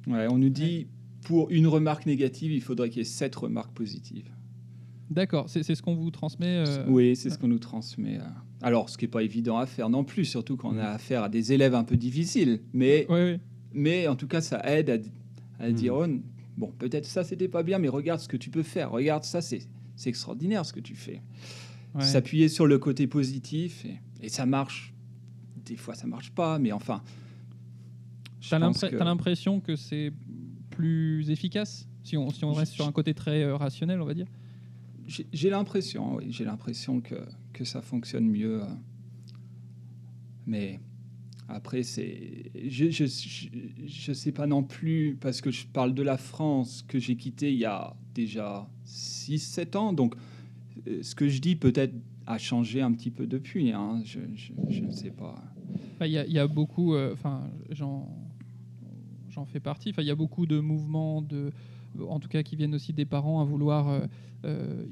[0.07, 0.87] Ouais, on nous dit
[1.24, 4.31] pour une remarque négative, il faudrait qu'il y ait sept remarques positives.
[5.11, 6.64] D'accord, c'est c'est ce qu'on vous transmet.
[6.66, 8.18] euh, Oui, c'est ce qu'on nous transmet.
[8.18, 8.22] euh.
[8.62, 11.23] Alors, ce qui n'est pas évident à faire non plus, surtout quand on a affaire
[11.25, 12.61] à des élèves un peu difficiles.
[12.73, 13.07] Mais,
[13.73, 15.75] mais en tout cas, ça aide à, à Mhm.
[15.75, 16.07] dire oh,
[16.59, 18.90] bon, peut-être ça, c'était pas bien, mais regarde ce que tu peux faire.
[18.90, 19.61] Regarde ça, c'est
[19.96, 21.20] c'est extraordinaire ce que tu fais.
[21.94, 22.03] ouais.
[22.03, 24.94] S'appuyer sur le côté positif et, et ça marche.
[25.66, 27.03] Des fois, ça marche pas, mais enfin.
[28.49, 30.12] T'as que- l'impression que c'est
[30.70, 31.87] plus efficace?
[32.03, 34.27] Si on, si on reste sur un côté très euh, rationnel, on va dire
[35.33, 37.16] j'ai l'impression, oui, j'ai l'impression que,
[37.61, 38.62] que ça fonctionne mieux.
[38.62, 38.66] euh.
[40.46, 40.81] Mais
[41.46, 43.49] après, c'est, je, je, je,
[43.87, 47.53] je sais pas non plus parce que je parle de la France que j'ai quitté
[47.53, 49.92] il y a déjà 6-7 ans.
[49.92, 50.14] Donc,
[50.88, 51.92] euh, ce que je dis peut-être
[52.27, 53.73] a changé un petit peu depuis.
[53.73, 54.01] hein.
[54.07, 54.20] Je,
[54.81, 55.35] ne sais pas.
[55.96, 58.09] Enfin, Il y, a- y a beaucoup, euh, enfin, j'en,
[59.29, 59.92] j'en fais partie.
[59.99, 61.51] Il y a beaucoup de mouvements, de,
[61.98, 64.00] en tout cas, qui viennent aussi des parents à vouloir euh,
[64.44, 64.85] euh,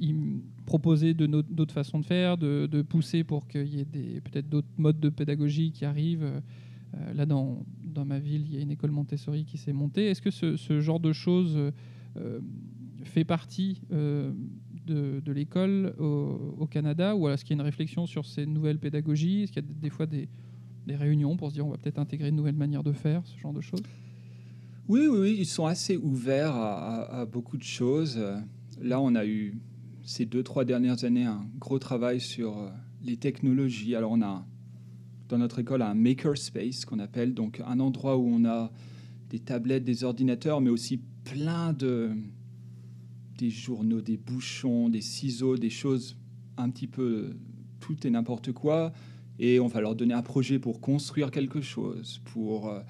[0.67, 5.09] proposer d'autres façons de faire, de, pousser pour qu'il y ait peut-être d'autres modes de
[5.09, 6.25] pédagogie qui arrivent.
[6.25, 7.65] Euh, là, dans,
[8.07, 10.07] ma ville, il y a une école Montessori qui s'est montée.
[10.07, 11.59] Est-ce que ce, genre de choses
[13.05, 18.47] fait partie de, l'école au, Canada ou est-ce qu'il y a une réflexion sur ces
[18.47, 19.43] nouvelles pédagogies?
[19.43, 20.29] Est-ce qu'il y a des- fois des,
[20.89, 23.53] réunions pour se dire on va peut-être intégrer de nouvelles manières de faire, ce genre
[23.53, 23.83] de choses?
[24.89, 28.19] Oui, oui, oui, ils sont assez ouverts à, à- beaucoup de choses.
[28.81, 29.59] Là, on a eu
[30.03, 32.71] ces deux, trois dernières années un gros travail sur euh,
[33.03, 33.95] les technologies.
[33.95, 34.47] Alors, on a
[35.29, 38.73] dans notre école un makerspace qu'on appelle, donc un endroit où on a
[39.29, 42.13] des tablettes, des ordinateurs, mais aussi plein de
[43.37, 46.17] des journaux, des bouchons, des ciseaux, des choses
[46.57, 47.37] un petit peu
[47.79, 48.93] tout et n'importe quoi.
[49.39, 52.81] Et on va leur donner un projet pour construire quelque chose, pour euh,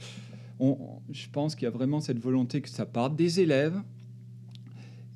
[0.61, 3.81] on- je pense qu'il y a vraiment cette volonté que ça parte des élèves.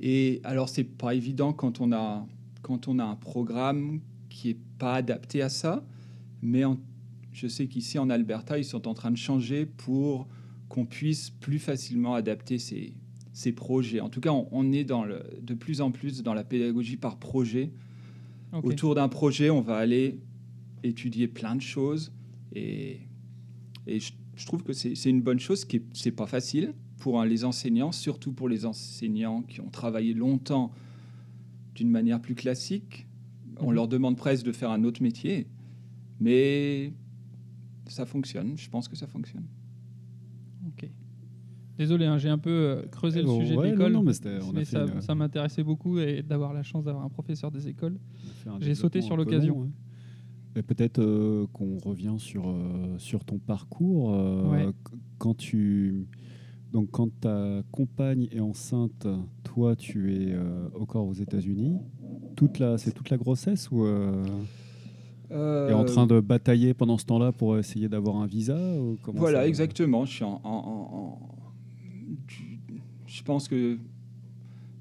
[0.01, 2.27] Et alors, c'est pas évident quand on a,
[2.63, 5.85] quand on a un programme qui est pas adapté à ça,
[6.43, 6.79] mais en-
[7.33, 10.27] je sais qu'ici en Alberta, ils sont en train de changer pour
[10.69, 12.95] qu'on puisse plus facilement adapter ces,
[13.33, 14.01] ces projets.
[14.01, 16.97] En tout cas, on, on est dans le, de plus en plus dans la pédagogie
[16.97, 17.71] par projet.
[18.69, 20.19] Autour d'un projet, on va aller
[20.83, 22.13] étudier plein de choses
[22.55, 23.01] et,
[23.87, 27.27] et je, je trouve que c'est une bonne chose, qui c'est pas facile pour hein,
[27.27, 30.73] les enseignants, surtout pour les enseignants qui ont travaillé longtemps
[31.77, 33.07] d'une manière plus classique.
[33.61, 33.75] On Mhm.
[33.75, 35.47] leur demande presque de faire un autre métier,
[36.19, 36.93] mais
[37.87, 38.57] ça fonctionne.
[38.59, 39.45] Je pense que ça fonctionne.
[40.67, 40.91] Ok.
[41.79, 43.93] Désolé, hein, j'ai un peu euh, creusé le Oh, sujet ouais, de l'école.
[44.53, 47.97] mais ça, une- ça m'intéressait beaucoup et d'avoir la chance d'avoir un professeur des écoles.
[48.61, 49.71] J'ai sauté sur l'occasion.
[50.55, 54.13] Peut-être euh, qu'on revient sur, euh, sur ton parcours.
[54.15, 54.69] euh, Ouais.
[55.19, 56.07] Quand tu
[56.73, 59.07] donc quand ta compagne est enceinte,
[59.45, 60.35] toi tu es
[60.81, 61.77] encore aux États-Unis.
[62.37, 63.87] Toute la c'est toute la grossesse ou
[65.69, 69.41] est en train de batailler pendant ce temps-là pour essayer d'avoir un visa ou Voilà,
[69.41, 70.05] ça- exactement.
[70.05, 71.19] Je suis en,
[73.07, 73.79] je pense que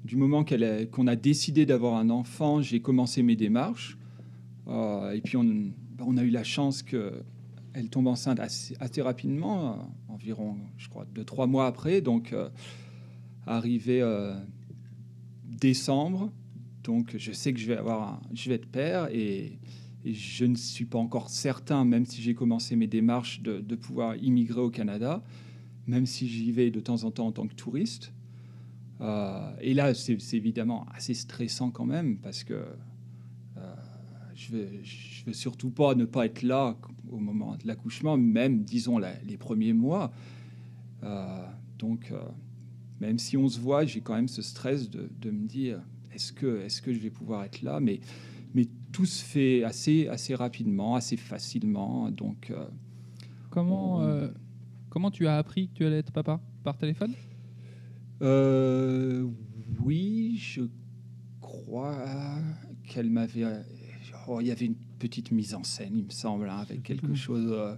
[0.04, 3.98] du moment a- qu'on a décidé d'avoir un enfant, j'ai commencé mes démarches.
[4.68, 9.72] Euh, et puis on, bah, on a eu la chance qu'elle tombe enceinte assez, rapidement,
[9.72, 12.00] euh, environ, je crois, deux trois mois après.
[12.00, 12.48] Donc, euh,
[13.46, 14.02] arrivé
[15.44, 16.30] décembre,
[16.84, 19.58] donc je sais que je vais avoir, je vais être père et,
[20.04, 24.60] je ne suis pas encore certain, même si j'ai commencé mes démarches, de, pouvoir immigrer
[24.60, 25.22] au Canada,
[25.86, 28.12] même si j'y vais de temps en temps en tant que touriste.
[29.00, 32.64] Et là, c'est évidemment assez stressant quand même parce que
[34.46, 36.76] je veux, je veux surtout pas ne pas être là
[37.10, 40.12] au moment de l'accouchement, même disons la- les premiers mois.
[41.02, 41.46] Euh,
[41.78, 42.20] donc, euh,
[43.00, 45.80] même si on se voit, j'ai quand même ce stress de, de me dire
[46.14, 47.80] est-ce que, est que je vais pouvoir être là?
[47.80, 48.00] Mais,
[48.54, 52.10] mais tout se fait assez, assez rapidement, assez facilement.
[52.10, 52.66] Donc, euh,
[53.50, 54.30] Comment, On-
[54.88, 56.40] comment tu as appris que tu allais être papa?
[56.64, 57.12] Par téléphone?
[59.84, 60.62] Oui, je
[61.40, 62.38] crois
[62.86, 63.44] qu'elle m'avait.
[64.28, 67.14] Oh, il y avait une petite mise en scène, il me semble, hein, avec quelque
[67.14, 67.74] chose euh,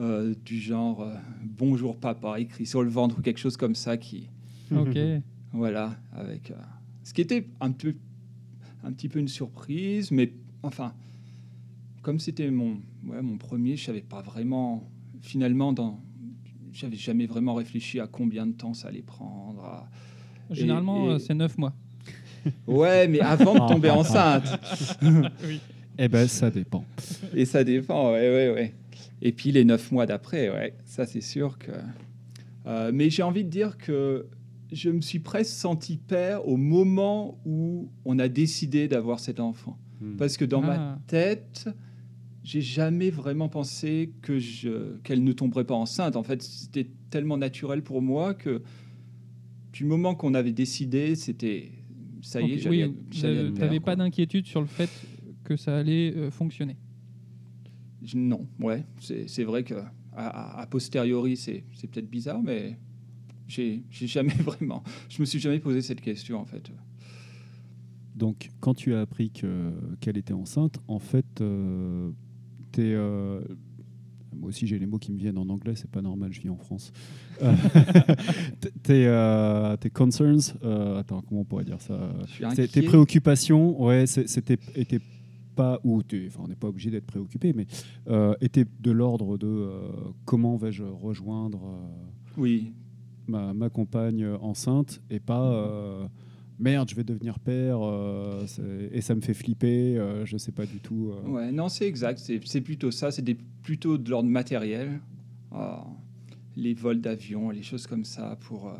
[0.00, 3.96] euh, du genre euh, Bonjour papa, écrit sur le ventre ou quelque chose comme ça
[3.96, 4.28] qui.
[4.74, 4.96] Ok.
[5.52, 6.50] Voilà, avec.
[6.50, 6.54] euh,
[7.04, 7.94] ce qui était un, peu,
[8.82, 10.94] un petit peu une surprise, mais enfin,
[12.02, 14.88] comme c'était mon, ouais, mon premier, je savais pas vraiment.
[15.22, 16.00] Finalement, dans.
[16.72, 19.64] J'avais jamais vraiment réfléchi à combien de temps ça allait prendre.
[19.64, 19.88] à-
[20.50, 21.72] Généralement, et- c'est 9 mois.
[22.66, 24.44] Ouais, mais avant de tomber enceinte.
[25.98, 26.84] Eh ben ça dépend.
[27.34, 28.74] Et ça dépend, ouais, ouais, ouais.
[29.22, 31.72] Et puis les neuf mois d'après, ouais, ça c'est sûr que.
[32.66, 34.26] Euh, mais j'ai envie de dire que
[34.72, 39.78] je me suis presque senti père au moment où on a décidé d'avoir cet enfant.
[40.00, 40.16] Hmm.
[40.16, 40.66] Parce que dans Ah.
[40.66, 41.68] ma tête,
[42.42, 46.16] j'ai jamais vraiment pensé que je qu'elle ne tomberait pas enceinte.
[46.16, 48.62] En fait, c'était tellement naturel pour moi que
[49.72, 51.70] du moment qu'on avait décidé, c'était
[52.22, 52.94] ça y est, Ok, j'allais oui,
[53.52, 54.90] tu n'avais pas d'inquiétude sur le fait
[55.44, 56.76] que ça allait euh, fonctionner.
[58.14, 62.78] Non, ouais, c'est vrai que a, a- a posteriori, c'est c'est peut-être bizarre, mais
[63.48, 66.70] j'ai j'ai jamais vraiment, je me suis jamais posé cette question en fait.
[68.14, 72.10] Donc, quand tu as appris que- qu'elle était enceinte, en fait, euh,
[72.72, 73.40] t'es, euh,
[74.36, 76.50] moi aussi j'ai les mots qui me viennent en anglais, c'est pas normal, je vis
[76.50, 76.92] en France.
[77.42, 77.54] Euh,
[78.82, 82.12] tes, euh, tes concerns, euh, attends, comment on pourrait dire ça?
[82.54, 84.58] Tes préoccupations, ouais, c'était
[85.54, 87.66] pas ou enfin, on n'est pas obligé d'être préoccupé, mais
[88.08, 89.88] euh, étaient de l'ordre de euh,
[90.24, 92.04] comment vais-je rejoindre euh,
[92.36, 92.72] Oui,
[93.26, 96.08] ma, ma compagne enceinte et pas
[96.60, 98.46] merde, je vais devenir père euh,
[98.92, 101.10] et ça me fait flipper, euh, je sais pas du tout.
[101.12, 101.28] euh.
[101.28, 103.22] ouais, non, c'est exact, c'est plutôt ça, c'est
[103.62, 105.00] plutôt de l'ordre matériel,
[105.50, 105.84] Ah,
[106.56, 108.72] les vols d'avion, les choses comme ça pour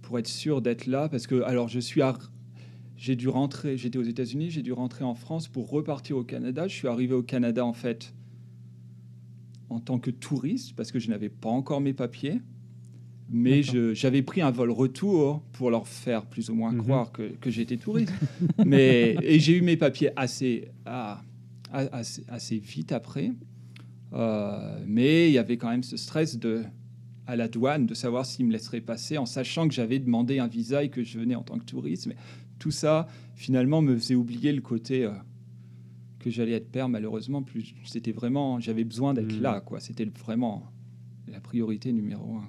[0.00, 2.16] pour être sûr d'être là, parce que alors je suis à-
[3.02, 6.68] j'ai dû rentrer, j'étais aux États-Unis, j'ai dû rentrer en France pour repartir au Canada.
[6.68, 8.14] Je suis arrivé au Canada en fait
[9.70, 12.40] en tant que touriste parce que je n'avais pas encore mes papiers.
[13.28, 16.82] Mais j'avais pris un vol retour pour leur faire plus ou moins Mhm.
[16.82, 18.12] croire que, que j'étais touriste.
[18.64, 20.68] mais, et j'ai eu mes papiers assez,
[21.72, 23.32] assez, assez vite après.
[24.12, 26.62] Euh, mais il y avait quand même ce stress de,
[27.26, 30.46] à la douane de savoir s'ils me laisseraient passer en sachant que j'avais demandé un
[30.46, 32.06] visa et que je venais en tant que touriste.
[32.06, 32.16] Mais
[32.62, 35.10] tout ça, finalement, me faisait oublier le côté euh,
[36.20, 37.42] que j'allais être père, malheureusement.
[37.42, 39.42] Plus, c'était vraiment, j'avais besoin d'être Mhm.
[39.42, 39.80] là, quoi.
[39.80, 40.62] C'était vraiment
[41.26, 42.48] la priorité numéro un.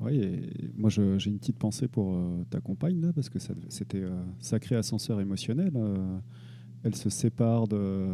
[0.00, 4.02] Oui, et moi j'ai une petite pensée pour euh, ta compagne là, parce que c'était
[4.02, 5.72] euh, sacré ascenseur émotionnel.
[5.74, 6.18] euh,
[6.84, 8.06] elle se sépare de,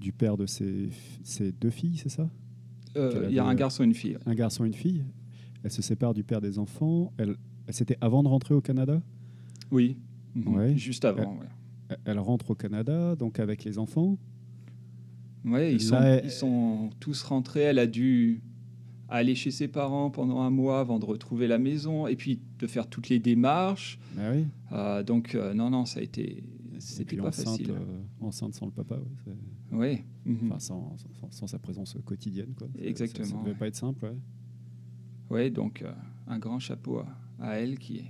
[0.00, 0.88] du père de ses,
[1.22, 2.28] ses deux filles, c'est ça?
[2.96, 4.16] Euh, Il y a un garçon et une fille.
[4.24, 5.04] Un garçon et une fille.
[5.62, 7.12] Elle se sépare du père des enfants.
[7.18, 9.02] Elle, elle- c'était avant de rentrer au Canada?
[9.70, 9.98] Oui.
[10.36, 10.76] Ouais.
[10.76, 11.38] juste avant.
[11.38, 11.96] ouais.
[12.04, 14.18] Elle- rentre au Canada, donc avec les enfants.
[15.44, 17.60] Ouais, ils, Là, sont, elle- ils sont tous rentrés.
[17.60, 18.40] Elle a dû
[19.08, 22.66] aller chez ses parents pendant un mois avant de retrouver la maison et puis de
[22.66, 23.98] faire toutes les démarches.
[24.16, 24.46] Bah oui.
[24.72, 26.42] Euh, donc, euh, non, non, ça a été.
[26.78, 27.70] C'était pas enceinte, facile.
[27.70, 28.98] euh, enceinte sans le papa,
[29.72, 30.02] Oui.
[30.24, 30.38] mhm.
[30.50, 32.52] enfin, sans, sans- sans sa présence quotidienne.
[32.58, 32.66] Quoi.
[32.82, 33.56] Exactement, Ça ne devait ouais.
[33.58, 34.04] pas être simple.
[34.06, 34.16] ouais.
[35.30, 35.84] Ouais, donc,
[36.26, 37.06] un grand chapeau à,
[37.40, 38.02] à elle qui,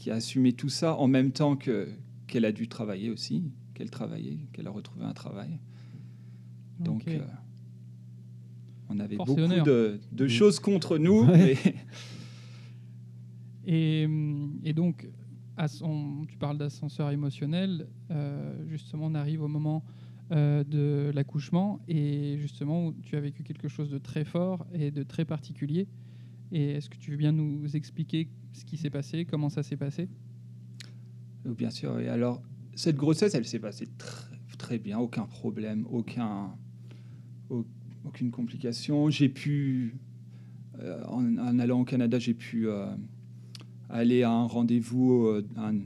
[0.00, 1.88] qui a assumé tout ça en même temps que
[2.26, 5.58] qu'elle a dû travailler aussi, qu'elle travaillait, qu'elle a retrouvé un travail.
[6.78, 7.18] Donc, euh,
[8.88, 11.24] on avait Force beaucoup de, de choses contre nous.
[11.24, 11.56] Ouais.
[11.64, 11.74] mais-
[13.66, 15.08] Et, hum, et donc,
[15.56, 17.86] à son- tu parles d'ascenseur émotionnel.
[18.10, 19.84] euh, justement, on arrive au moment
[20.32, 24.90] euh, de l'accouchement et justement, où tu as vécu quelque chose de très fort et
[24.92, 25.88] de très particulier.
[26.52, 28.28] Et est-ce que tu veux bien nous expliquer
[28.60, 30.08] ce qui s'est passé, comment ça s'est passé?
[31.46, 31.98] Oui, Bien sûr.
[31.98, 32.42] Et alors,
[32.74, 36.54] cette grossesse, elle s'est passée très, très bien, aucun problème, aucun,
[37.48, 37.64] au-
[38.04, 39.08] aucune complication.
[39.08, 39.96] J'ai pu,
[40.78, 42.86] euh, en, en allant au Canada, j'ai pu euh,
[43.88, 45.76] aller à un rendez-vous, euh, un,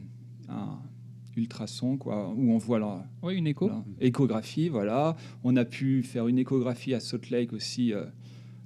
[0.49, 0.79] un
[1.37, 3.69] ultrason, quoi, où on voit la, Oui, une écho.
[3.69, 4.69] la échographie.
[4.69, 5.17] Voilà.
[5.45, 8.05] On a pu faire une échographie à Salt Lake aussi euh,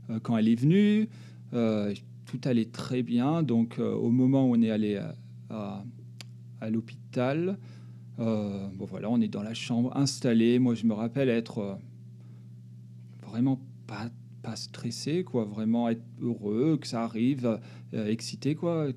[0.08, 1.08] euh, quand elle est venue.
[2.28, 3.42] Tout allait très bien.
[3.42, 5.00] Donc, euh, au moment où on est allé
[5.48, 5.82] à,
[6.70, 7.58] l'hôpital,
[8.18, 10.58] euh, bon voilà, on est dans la chambre installé.
[10.58, 11.74] Moi, je me rappelle être euh,
[13.22, 14.10] vraiment pas
[14.56, 15.44] stressé, quoi.
[15.44, 17.58] Vraiment être heureux que ça arrive,
[17.92, 18.88] excité, quoi.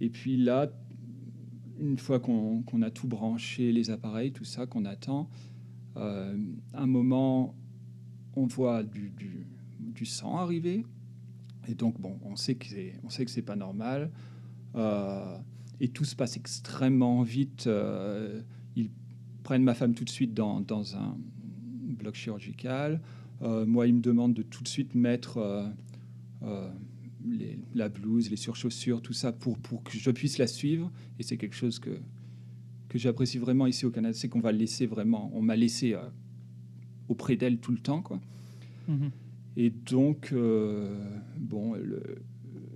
[0.00, 0.70] Et puis là,
[1.80, 5.28] une fois qu'on a tout branché, les appareils, tout ça, qu'on attend,
[5.96, 7.54] un moment,
[8.36, 10.84] on voit du sang arriver.
[11.68, 14.10] Et donc, bon, on sait que c'est, on pas normal.
[14.74, 15.38] Euh,
[15.80, 17.66] et tout se passe extrêmement vite.
[17.66, 18.42] Euh,
[18.76, 18.90] ils
[19.42, 20.62] prennent ma femme tout de suite dans,
[20.96, 21.16] un
[21.98, 23.00] bloc chirurgical.
[23.42, 25.72] Euh, moi, ils me demandent de tout de suite mettre
[27.74, 30.90] la blouse, les surchaussures, tout ça pour, pour que je puisse la suivre.
[31.18, 31.98] Et c'est quelque chose que,
[32.88, 35.96] que j'apprécie vraiment ici au Canada, c'est qu'on va laisser vraiment, on m'a laissé
[37.08, 38.20] auprès d'elle tout le temps, quoi.
[38.88, 39.10] Mhm.
[39.56, 40.96] Et donc, euh,
[41.38, 42.02] bon, le,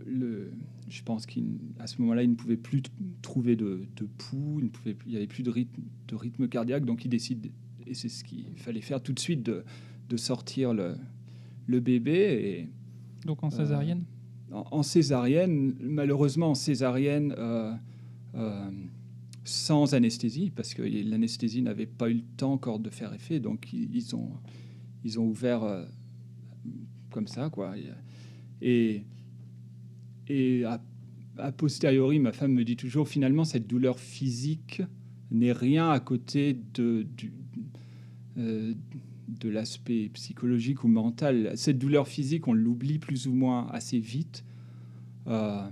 [0.07, 0.51] le-
[0.89, 2.83] je pense qu'à ce moment-là, il ne pouvait plus
[3.21, 6.49] trouver de, de pouls, il ne pouvait, il n'y avait plus de rythme, de rythme
[6.49, 7.51] cardiaque, donc il décide,
[7.87, 9.65] et c'est ce qu'il fallait faire tout de suite, de,
[10.09, 10.95] de sortir le,
[11.67, 12.13] le bébé.
[12.13, 12.69] Et
[13.27, 14.05] Donc en césarienne?
[14.51, 17.75] en, en césarienne, malheureusement en césarienne, euh,
[18.35, 18.71] euh,
[19.45, 23.73] sans anesthésie, parce que l'anesthésie n'avait pas eu le temps encore de faire effet, donc
[23.75, 24.31] ils, ils ont,
[25.05, 25.85] ils ont ouvert euh,
[27.11, 27.75] comme ça, quoi.
[28.61, 29.03] Et,
[30.29, 30.81] et a,
[31.39, 34.83] a posteriori, ma femme me dit toujours, finalement, cette douleur physique
[35.31, 37.33] n'est rien à côté de, du,
[38.39, 38.75] euh,
[39.29, 41.53] de l'aspect psychologique ou mental.
[41.57, 44.45] Cette douleur physique, on l'oublie plus ou moins assez vite.
[45.27, 45.69] Euh,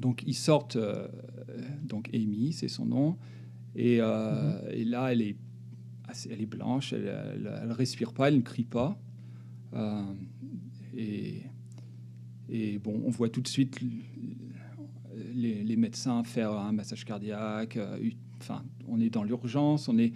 [0.00, 1.08] donc ils sortent, euh,
[1.82, 3.16] donc Amy, c'est son nom,
[3.74, 5.36] et, euh, et là elle est,
[6.06, 9.00] assez- elle est blanche, elle, elle respire pas, elle ne crie pas,
[10.96, 13.80] et, bon, on voit tout de suite
[15.34, 17.76] les, médecins faire un massage cardiaque.
[17.76, 20.12] euh, Enfin, on est dans l'urgence, on est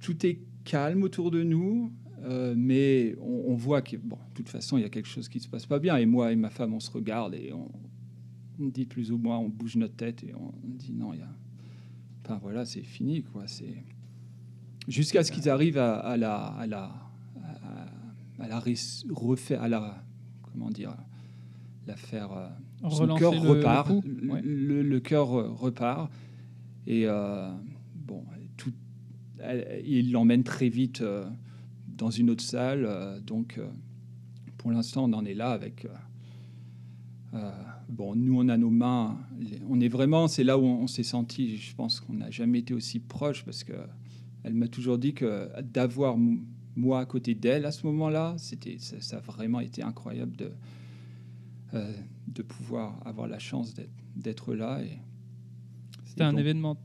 [0.00, 1.92] tout est calme autour de nous,
[2.22, 5.40] euh, mais on, voit que, bon, de toute façon, il y a quelque chose qui
[5.40, 5.96] se passe pas bien.
[5.96, 7.68] Et moi et ma femme, on se regarde et on,
[8.58, 11.28] dit plus ou moins, on bouge notre tête et on dit non, il y a.
[12.24, 13.46] Enfin voilà, c'est fini, quoi.
[13.46, 13.82] C'est
[14.88, 17.05] jusqu'à ce qu'ils arrivent à la,
[18.38, 18.60] à, la
[19.10, 20.04] refaire, à la,
[20.42, 20.94] comment dire,
[21.86, 22.32] la faire.
[22.32, 22.48] euh,
[22.90, 24.42] son cœur le- repart, le, ouais.
[24.42, 26.10] le- le cœur euh, repart
[26.86, 27.50] et euh,
[27.94, 28.24] bon,
[28.56, 28.72] tout,
[29.38, 31.24] elle- il l'emmène très vite euh,
[31.88, 32.84] dans une autre salle.
[32.86, 33.58] euh, donc,
[34.58, 35.86] pour l'instant, on en est là avec.
[37.88, 39.18] bon, nous, on a nos mains.
[39.38, 41.56] les- On est vraiment, c'est là où on, s'est senti.
[41.56, 43.74] Je pense qu'on n'a jamais été aussi proche parce que
[44.42, 46.16] elle m'a toujours dit que d'avoir
[46.76, 50.50] moi à côté d'elle à ce moment-là, c'était, ça, ça a vraiment été incroyable de,
[51.74, 51.92] euh,
[52.28, 53.74] de pouvoir avoir la chance
[54.14, 54.82] d'être, là.
[54.82, 54.98] Et,
[56.04, 56.76] C'était un événement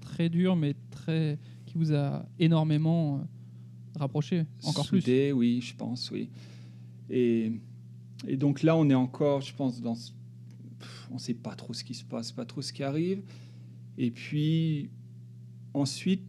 [0.00, 3.20] très dur, mais très qui vous a énormément euh,
[3.98, 5.32] rapproché, encore plus.
[5.32, 6.30] Oui, je pense, oui.
[7.10, 7.52] Et,
[8.26, 9.94] et donc là, on est encore, je pense, dans.
[9.94, 10.12] ce-
[11.10, 13.22] on ne sait pas trop ce qui se passe, pas trop ce qui arrive.
[13.96, 14.90] Et puis,
[15.72, 16.22] ensuite,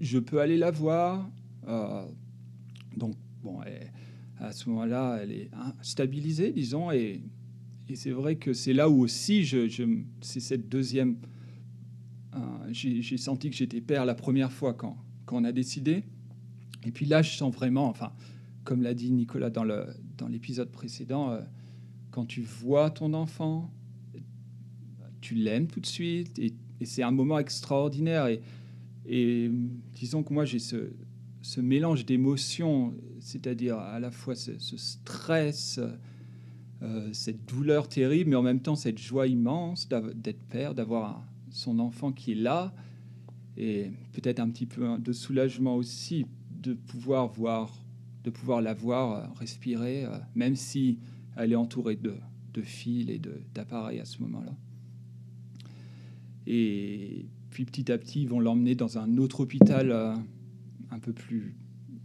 [0.00, 1.28] je peux aller la voir.
[1.68, 2.06] euh,
[3.44, 3.60] bon,
[4.40, 5.50] à ce moment-là, elle est
[5.82, 6.90] stabilisée, disons.
[6.90, 7.22] Et,
[7.94, 9.84] c'est vrai que c'est là où aussi, je, je-
[10.22, 11.16] c'est cette deuxième.
[12.34, 12.38] euh,
[12.72, 14.96] j'ai senti que j'étais père la première fois quand,
[15.30, 16.04] on a décidé.
[16.86, 18.12] Et puis là, je sens vraiment, enfin,
[18.64, 21.40] comme l'a dit Nicolas dans l'épisode précédent, euh,
[22.10, 23.70] quand tu vois ton enfant,
[25.20, 26.54] tu l'aimes tout de suite, et,
[26.84, 28.28] c'est un moment extraordinaire.
[29.06, 29.50] Et
[29.94, 30.92] disons que moi, j'ai ce,
[31.44, 35.78] ce mélange d'émotions, c'est-à-dire à la fois ce, stress,
[36.80, 41.80] euh, cette douleur terrible, mais en même temps cette joie immense d'être père, d'avoir son
[41.80, 42.74] enfant qui est là,
[43.58, 46.24] et peut-être un petit peu de soulagement aussi
[46.62, 47.84] de pouvoir voir,
[48.24, 50.98] de pouvoir la voir euh, respirer, euh, même si
[51.36, 52.14] elle est entourée de,
[52.62, 53.20] fils et
[53.52, 54.56] d'appareils à ce moment-là.
[56.46, 59.92] Et puis petit à petit, ils vont l'emmener dans un autre hôpital
[60.94, 61.54] un peu plus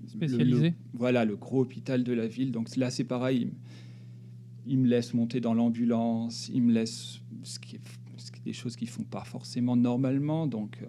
[0.08, 2.52] Spécialisé le- voilà, le gros hôpital de la ville.
[2.52, 3.52] Donc là, c'est pareil.
[4.65, 6.49] Il, me laisse monter dans l'ambulance.
[6.49, 7.82] Il me laisse ce qui est,
[8.17, 10.47] ce qui est des choses qu'ils font pas forcément normalement.
[10.47, 10.88] Donc, euh,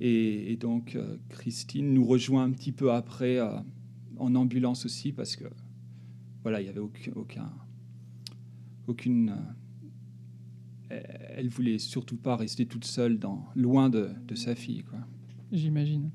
[0.00, 3.58] et, et donc euh, Christine nous rejoint un petit peu après euh,
[4.16, 5.44] en ambulance aussi parce que
[6.42, 7.52] voilà, il y avait aucun, aucun-
[8.86, 9.30] aucune.
[9.30, 9.34] euh,
[10.88, 14.98] elle- elle voulait surtout pas rester toute seule dans loin de, de sa fille, quoi.
[15.52, 16.10] J'imagine.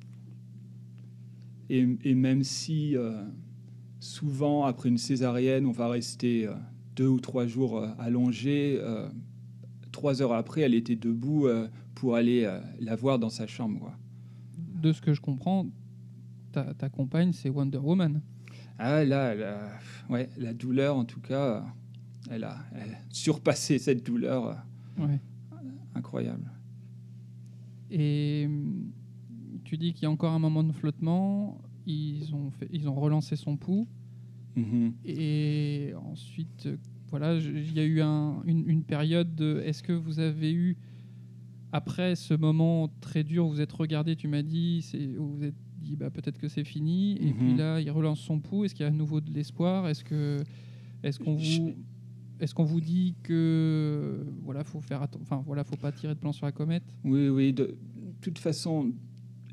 [1.73, 3.23] Et, et même si euh,
[4.01, 6.53] souvent, après une césarienne, on va rester euh,
[6.97, 8.77] deux ou trois jours euh, allongé,
[9.93, 11.47] trois heures après, elle était debout
[11.95, 13.79] pour aller la voir dans sa chambre.
[13.79, 13.97] Quoi.
[14.81, 15.67] De ce que je comprends,
[16.51, 18.21] ta, ta compagne, c'est Wonder Woman.
[18.77, 19.69] Ah là, là,
[20.09, 21.63] ouais, la douleur, en tout cas,
[22.29, 24.57] elle a, elle a surpassé cette douleur
[24.97, 25.19] Ouais.
[25.95, 26.49] incroyable.
[27.89, 28.91] Et hum,
[29.63, 31.61] tu dis qu'il y a encore un moment de flottement.
[31.85, 33.87] Ils ont, fait, ils ont relancé son pouls.
[34.55, 34.93] Mhm.
[35.05, 36.69] Et ensuite,
[37.09, 39.33] voilà, il y a eu un- une, une période.
[39.35, 40.77] de- Est-ce que vous avez eu,
[41.71, 45.55] après ce moment très dur, vous êtes regardé, tu m'as dit, c'est- où vous êtes
[45.81, 47.17] dit, bah, peut-être que c'est fini.
[47.19, 47.33] Et Mhm.
[47.37, 48.65] puis là, il relance son pouls.
[48.65, 49.87] Est-ce qu'il y a à nouveau de l'espoir?
[49.87, 50.43] Est-ce que,
[51.01, 51.73] est-ce qu'on vous,
[52.39, 56.19] est-ce qu'on vous dit que, voilà, faut faire, atten- enfin, voilà, faut pas tirer de
[56.19, 56.83] plan sur la comète?
[57.03, 57.53] Oui, oui.
[57.53, 57.75] De
[58.21, 58.91] toute façon,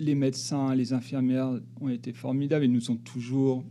[0.01, 3.65] les médecins, les infirmières ont été formidables et nous ont toujours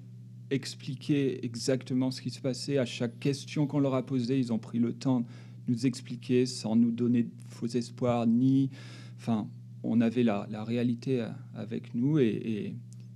[0.50, 2.78] expliqué exactement ce qui se passait.
[2.78, 5.26] À chaque question qu'on leur a posée, ils ont pris le temps de
[5.68, 8.70] nous expliquer sans nous donner de faux espoirs, ni.
[9.18, 9.50] Enfin,
[9.84, 12.76] on avait la, réalité euh, avec nous et,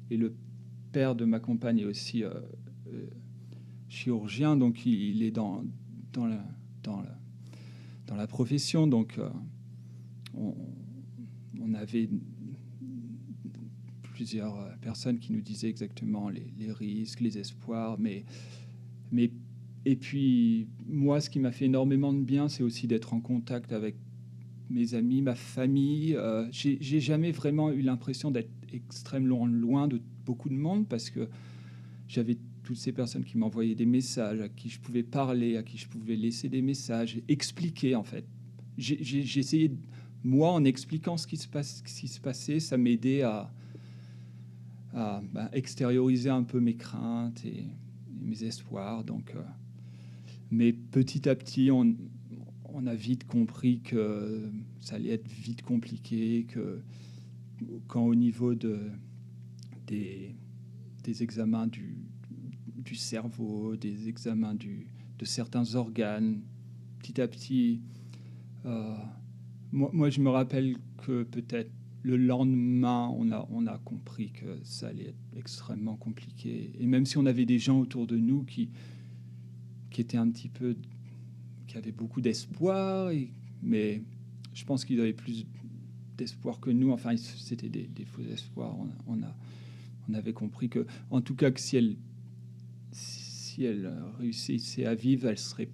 [0.10, 0.34] le
[0.91, 2.32] père de ma compagne est aussi euh,
[2.93, 3.08] euh,
[3.88, 5.63] chirurgien, donc il, est dans,
[6.17, 8.88] la, profession.
[8.88, 9.17] Donc.
[10.38, 10.54] on,
[11.62, 12.10] on avait
[14.21, 18.23] plusieurs euh, personnes qui nous disaient exactement les, risques, les espoirs, mais,
[19.12, 19.31] mais
[19.84, 23.71] et puis moi, ce qui m'a fait énormément de bien, c'est aussi d'être en contact
[23.71, 23.95] avec
[24.69, 26.15] mes amis, ma famille.
[26.15, 31.27] Euh, J'ai jamais vraiment eu l'impression d'être extrêmement loin de beaucoup de monde parce que
[32.07, 35.79] j'avais toutes ces personnes qui m'envoyaient des messages, à qui je pouvais parler, à qui
[35.79, 38.25] je pouvais laisser des messages, expliquer en fait.
[38.77, 39.71] J'ai essayé
[40.23, 43.51] moi, en expliquant ce qui se, passe, ce qui se passait, ça m'aidait à,
[44.93, 47.65] à, bah, extérioriser un peu mes craintes et,
[48.21, 49.04] mes espoirs.
[49.04, 49.41] Donc, euh,
[50.51, 51.95] mais petit à petit, on,
[52.86, 54.49] a vite compris que
[54.80, 56.82] ça allait être vite compliqué, que
[57.88, 58.80] quand au niveau de,
[59.88, 60.34] des,
[61.21, 66.41] examens du, cerveau, des examens de certains organes,
[66.99, 67.82] petit à petit,
[68.65, 68.95] euh,
[69.71, 71.71] moi, je me rappelle que peut-être
[72.04, 76.74] le lendemain, on a, on a compris que ça allait être extrêmement compliqué.
[76.80, 78.70] Et même si on avait des gens autour de nous qui,
[79.90, 80.76] qui étaient un petit peu.
[81.68, 83.12] qui avaient beaucoup d'espoir,
[83.62, 84.02] mais
[84.54, 85.46] je pense qu'ils avaient plus
[86.18, 86.92] d'espoir que nous.
[86.92, 88.76] Enfin, c'était des, faux espoirs.
[88.80, 89.36] On, on, a,
[90.10, 91.96] on avait compris que, en tout cas, que si elle,
[92.92, 95.70] si elle réussissait à vivre, elle serait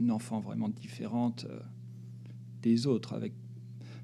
[0.00, 1.46] une enfant vraiment différente.
[1.50, 1.60] euh,
[2.62, 3.32] des autres avec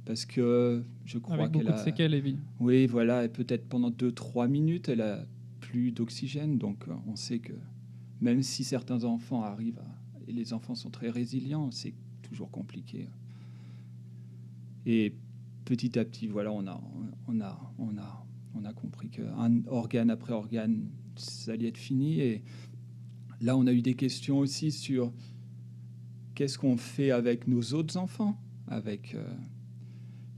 [0.05, 2.37] parce que je crois Avec beaucoup de séquelles, Evie.
[2.61, 5.25] oui voilà et peut-être pendant 2-3 minutes elle a
[5.61, 6.59] plus d'oxygène.
[6.59, 7.53] Donc euh, on sait que
[8.21, 13.09] même si certains enfants arrivent à- et les enfants sont très résilients c'est toujours compliqué.
[14.87, 15.15] Et
[15.65, 16.81] petit à petit voilà on a
[17.29, 22.21] on a on a on a compris qu'un organe après organe ça allait être fini.
[22.21, 22.43] Et
[23.41, 25.13] là on a eu des questions aussi sur
[26.35, 29.25] qu'est-ce qu'on fait avec nos autres enfants, avec euh,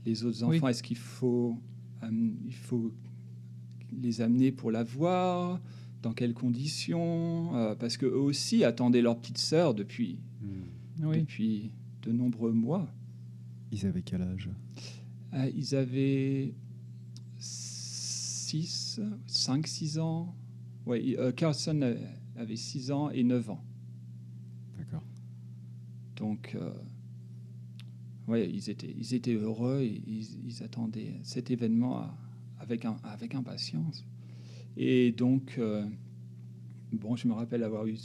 [0.07, 0.57] les autres Oui.
[0.57, 1.59] enfants Est-ce qu'il faut,
[2.01, 2.91] am- il faut
[4.01, 5.59] les amener pour la voir?
[6.01, 7.55] Dans quelles conditions?
[7.55, 10.19] Euh, Parce qu'eux aussi attendaient leur petite sœur depuis,
[11.01, 11.19] Oui.
[11.19, 11.71] depuis
[12.03, 12.87] de nombreux mois.
[13.71, 14.49] Ils avaient quel âge?
[15.33, 16.53] Euh, ils avaient
[17.39, 20.33] 6, 5, 6 ans.
[20.85, 21.97] Ouais, euh, Carlson euh,
[22.37, 23.61] avait 6 ans et 9 ans.
[24.77, 25.03] D'accord.
[26.15, 26.71] Donc, euh,
[28.27, 32.11] ouais, ils étaient, ils étaient heureux ils, ils attendaient cet événement
[32.59, 34.05] avec, avec impatience.
[34.75, 35.85] Et donc, euh,
[36.91, 37.97] bon, je me rappelle avoir eu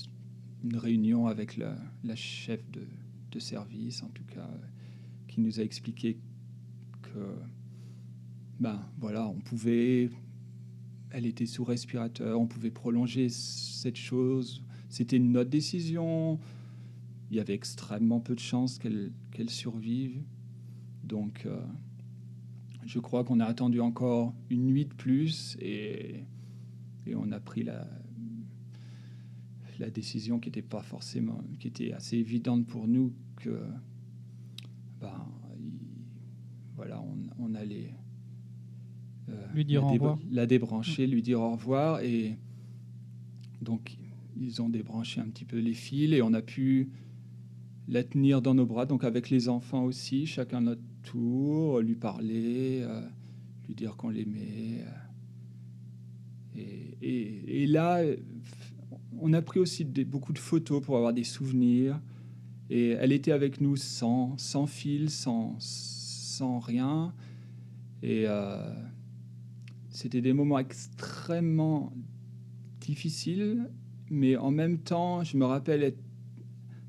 [0.64, 1.76] une réunion avec la,
[2.16, 4.48] chef de, service, en tout cas,
[5.26, 6.18] qui nous a expliqué
[7.02, 7.34] que,
[8.60, 10.10] ben voilà, on pouvait,
[11.10, 14.62] elle était sous respirateur, on pouvait prolonger cette chose.
[14.88, 16.38] C'était notre décision.
[17.32, 20.20] Il y avait extrêmement peu de chances qu'elle qu'elle survive.
[21.02, 21.60] Donc, euh,
[22.84, 26.24] je crois qu'on a attendu encore une nuit de plus et,
[27.06, 27.88] et on a pris la,
[29.78, 33.62] la décision qui n'était pas forcément, qui était assez évidente pour nous que,
[35.00, 35.26] ben,
[35.58, 35.72] il-
[36.76, 37.94] voilà, on, on allait
[39.30, 40.18] euh, Lui dire la, au revoir.
[40.30, 42.36] la débrancher, lui dire au revoir et
[43.62, 43.96] donc
[44.36, 46.90] ils ont débranché un petit peu les fils et on a pu
[47.88, 52.80] la tenir dans nos bras, donc avec les enfants aussi, chacun notre tour, lui parler,
[52.82, 53.02] euh,
[53.66, 54.84] lui dire qu'on l'aimait.
[54.86, 55.02] euh.
[57.04, 58.02] Et, là,
[59.18, 62.00] on a pris aussi beaucoup de photos pour avoir des souvenirs.
[62.70, 67.12] Et elle était avec nous sans, sans fil, sans, sans rien.
[68.02, 68.72] Et euh,
[69.90, 71.92] c'était des moments extrêmement
[72.80, 73.68] difficiles,
[74.10, 76.02] mais en même temps, je me rappelle être-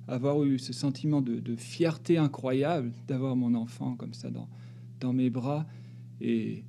[0.07, 5.65] avoir eu ce sentiment de, fierté incroyable d'avoir mon enfant comme ça dans, mes bras.
[6.21, 6.63] Et,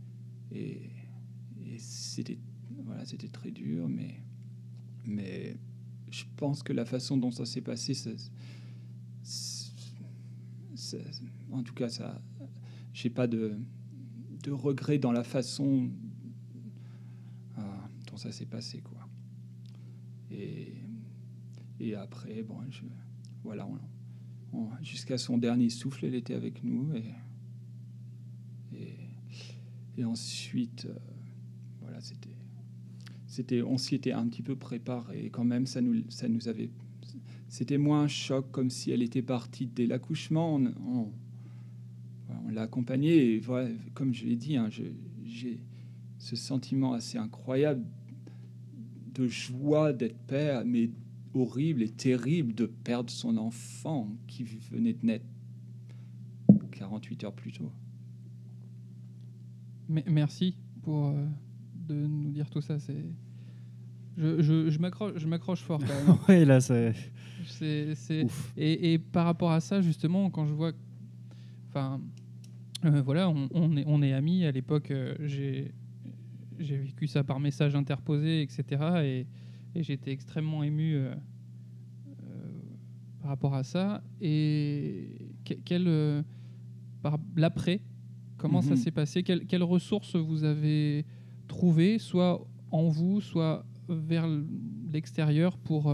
[1.79, 2.39] c'était
[2.85, 4.21] voilà, très dur, mais,
[5.05, 5.57] mais
[6.11, 7.95] je pense que la façon dont ça s'est passé,
[11.51, 12.21] en tout cas, ça,
[12.93, 13.59] j'ai pas de,
[14.45, 15.91] de regret dans la façon
[17.57, 19.09] ah, dont ça s'est passé, quoi.
[20.31, 20.75] Et,
[21.81, 22.83] et après, bon, je,
[23.45, 23.69] voilà,
[24.83, 27.05] jusqu'à son dernier souffle, elle était avec nous et
[28.77, 28.97] et,
[29.99, 30.99] et ensuite, euh,
[31.81, 32.35] voilà, c'était
[33.35, 35.29] c'était, on s'y était un petit peu préparé.
[35.33, 36.71] Quand même, ça nous, ça nous avait,
[37.49, 40.55] c'était moins un choc comme si elle était partie dès l'accouchement.
[40.87, 41.11] On,
[42.53, 43.43] l'a accompagnée et
[43.95, 45.61] comme je l'ai dit, hein, j'ai
[46.19, 47.85] ce sentiment assez incroyable
[49.13, 50.91] de joie d'être père, mais
[51.35, 55.25] horrible et terrible de perdre son enfant qui venait de naître
[56.73, 57.71] 48 heures plus tôt.
[59.89, 61.27] Me- Merci pour euh,
[61.89, 62.79] de nous dire tout ça.
[62.79, 63.05] C'est,
[64.17, 66.17] je, je, je m'accroche, je m'accroche fort quand même.
[66.29, 66.95] ouais, là, c'est.
[68.57, 70.73] Et, et par rapport à ça, justement, quand je vois,
[71.69, 72.01] enfin,
[72.85, 74.45] euh, voilà, on, on est, on est amis.
[74.45, 75.73] À l'époque, euh, j'ai,
[76.59, 78.65] j'ai vécu ça par message interposé, etc.
[79.05, 79.27] Et,
[79.75, 81.15] et j'étais extrêmement ému euh,
[82.09, 82.51] euh,
[83.21, 84.03] par rapport à ça.
[84.21, 86.23] Et que- quel, euh,
[87.03, 87.81] par l'après,
[88.37, 88.77] comment ça Mhm.
[88.77, 89.23] s'est passé?
[89.23, 91.05] Quelles quelles ressources vous avez
[91.49, 94.27] trouvées, soit en vous, soit vers
[94.93, 95.93] l'extérieur pour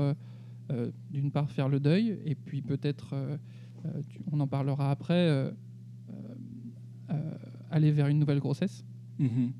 [1.10, 3.14] d'une part faire le deuil et puis peut-être,
[4.30, 5.52] on en parlera après,
[7.70, 8.84] aller vers une nouvelle grossesse?
[9.18, 9.52] Mhm.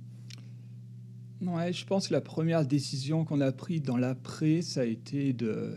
[1.43, 5.33] Ouais, je pense que la première décision qu'on a prise dans l'après, ça a été
[5.33, 5.75] de,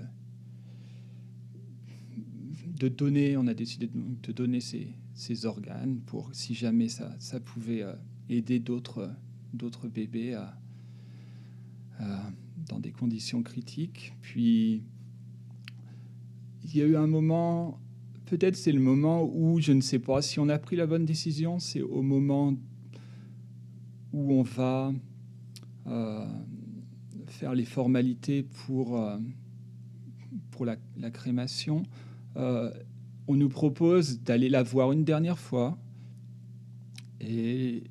[2.80, 7.39] de donner, on a décidé de, donner ses, ses organes pour si jamais ça, ça
[7.39, 7.93] pouvait euh,
[8.30, 9.09] aider d'autres
[9.53, 10.36] d'autres bébés
[12.68, 14.14] dans des conditions critiques.
[14.22, 14.84] Puis,
[16.64, 17.80] il y a eu un moment,
[18.26, 21.05] peut-être c'est le moment où, je ne sais pas si on a pris la bonne
[21.05, 22.55] décision, c'est au moment
[24.11, 24.93] où on va
[27.34, 29.18] faire les formalités pour, euh,
[30.52, 31.84] pour la, la crémation.
[32.38, 32.72] Euh,
[33.28, 35.78] on nous propose d'aller la voir une dernière fois.
[37.22, 37.84] Et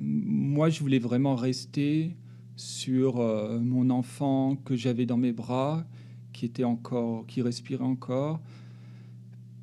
[0.00, 2.16] moi, je voulais vraiment rester
[2.56, 5.86] sur euh, mon enfant que j'avais dans mes bras,
[6.32, 8.40] qui était encore, qui respirait encore,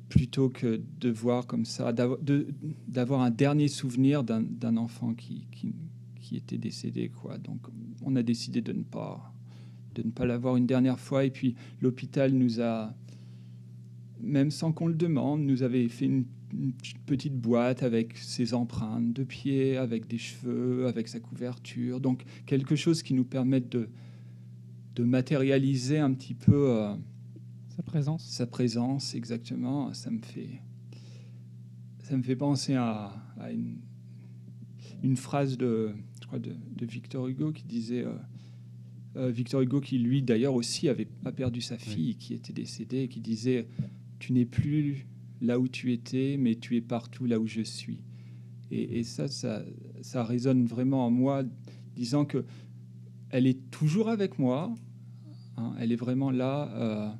[0.08, 5.46] plutôt que de voir comme ça, d'avoir un dernier souvenir d'un enfant qui,
[6.26, 7.38] qui était décédé, quoi.
[7.38, 7.60] Donc,
[8.02, 9.32] on a décidé de ne pas
[9.94, 11.24] de ne pas l'avoir une dernière fois.
[11.24, 12.92] Et puis, l'hôpital nous a,
[14.20, 16.72] même sans qu'on le demande, nous avait fait une, une
[17.06, 22.00] petite boîte avec ses empreintes de pieds, avec des cheveux, avec sa couverture.
[22.00, 23.88] Donc, quelque chose qui nous permette de,
[24.96, 26.94] de matérialiser un petit peu euh,
[27.76, 29.94] Sa présence sa présence, exactement.
[29.94, 30.60] Ça me fait,
[32.02, 33.78] ça me fait penser à, à une,
[35.02, 35.94] une phrase de,
[36.26, 38.04] je crois de, de Victor Hugo qui disait.
[38.04, 38.12] euh,
[39.16, 43.02] euh, Victor Hugo, qui lui d'ailleurs aussi avait pas perdu sa fille, qui était décédée,
[43.04, 43.66] et qui disait
[44.18, 45.06] Tu n'es plus
[45.40, 48.02] là où tu étais, mais tu es partout là où je suis.
[48.70, 49.64] Et, et ça, ça,
[50.02, 51.44] ça résonne vraiment en moi,
[51.94, 52.44] disant que
[53.30, 54.74] elle est toujours avec moi,
[55.56, 56.70] hein, elle est vraiment là.
[56.76, 57.10] euh,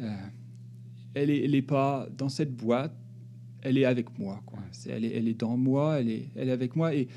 [0.00, 0.26] euh,
[1.14, 2.94] elle est, elle est pas dans cette boîte,
[3.66, 4.42] elle est avec moi.
[4.46, 4.58] Quoi.
[4.72, 6.94] C'est- elle, est, elle est dans moi, elle est, elle est avec moi.
[6.94, 7.08] Et,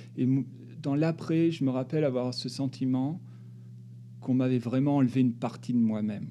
[0.81, 3.19] dans l'après, je me rappelle avoir ce sentiment
[4.21, 6.27] qu'on m'avait vraiment enlevé une partie de moi-même.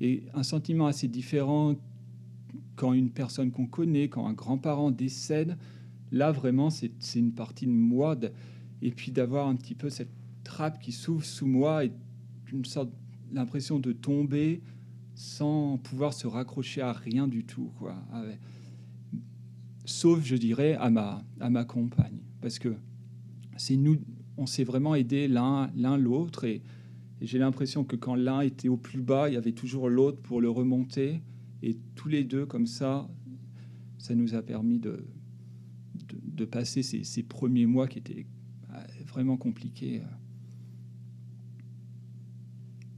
[0.00, 1.74] Et un sentiment assez différent
[2.76, 5.56] quand une personne qu'on connaît, quand un grand-parent décède,
[6.10, 8.16] là vraiment c'est c'est une partie de moi.
[8.16, 8.30] de-
[8.80, 10.10] et puis d'avoir un petit peu cette
[10.44, 11.92] trappe qui s'ouvre sous moi et
[12.52, 12.90] une sorte
[13.32, 14.60] l'impression de tomber
[15.14, 17.70] sans pouvoir se raccrocher à rien du tout.
[17.78, 17.94] Quoi.
[18.12, 18.38] Avec-
[19.84, 22.18] Sauf, je dirais, à ma, à ma compagne.
[22.40, 22.74] Parce que
[23.56, 23.96] c'est nous,
[24.36, 26.44] on s'est vraiment aidé l'un l'un l'autre.
[26.44, 26.62] Et,
[27.20, 30.20] et j'ai l'impression que quand l'un était au plus bas, il y avait toujours l'autre
[30.22, 31.22] pour le remonter.
[31.62, 33.08] Et tous les deux, comme ça,
[33.98, 35.04] ça nous a permis de,
[36.08, 38.26] de, de passer ces, ces premiers mois qui étaient
[38.72, 38.76] euh,
[39.06, 40.02] vraiment compliqués.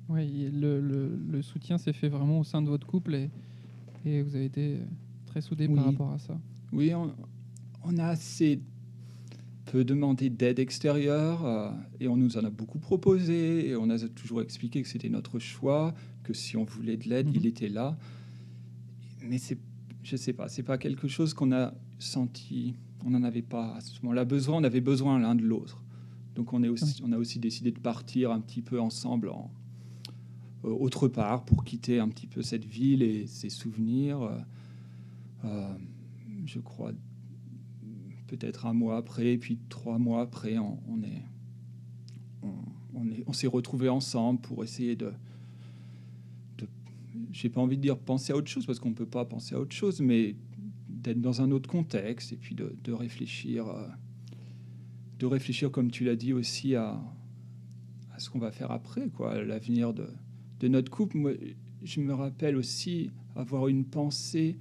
[0.09, 3.31] Oui, le, le- le soutien s'est fait vraiment au sein de votre couple et,
[4.05, 4.79] et vous avez été
[5.27, 6.39] très soudés par rapport à ça.
[6.75, 7.15] Oui, on,
[7.85, 8.61] on a assez
[9.67, 11.71] peu demandé d'aide extérieure euh,
[12.01, 15.39] et on nous en a beaucoup proposé et on a toujours expliqué que c'était notre
[15.39, 17.35] choix, que si on voulait de l'aide, Mhm.
[17.37, 17.97] il était là.
[19.23, 19.59] Mais c'est,
[20.03, 22.75] je sais pas, c'est pas quelque chose qu'on a senti.
[23.07, 24.57] On n'en avait pas à ce moment-là besoin.
[24.59, 25.83] On avait besoin l'un de l'autre.
[26.35, 29.51] Donc on, est aussi, on a aussi décidé de partir un petit peu ensemble en,
[30.65, 34.31] euh, autre part pour quitter un petit peu cette ville et ses souvenirs.
[35.45, 35.69] euh,
[36.45, 36.93] je crois
[38.27, 41.23] peut-être un mois après, puis trois mois après, on, on est,
[43.27, 45.13] on, s'est retrouvés ensemble pour essayer de,
[46.59, 46.67] de
[47.33, 49.61] j'ai pas envie de dire penser à autre chose parce qu'on peut pas penser à
[49.61, 50.37] autre chose, mais
[50.89, 53.87] d'être dans un autre contexte et puis de, réfléchir, euh,
[55.19, 57.01] de réfléchir comme tu l'as dit aussi à,
[58.19, 60.09] ce qu'on va faire après, quoi, l'avenir de,
[60.61, 61.19] de notre couple.
[61.19, 61.33] Moi,
[61.83, 64.57] je me rappelle aussi avoir une pensée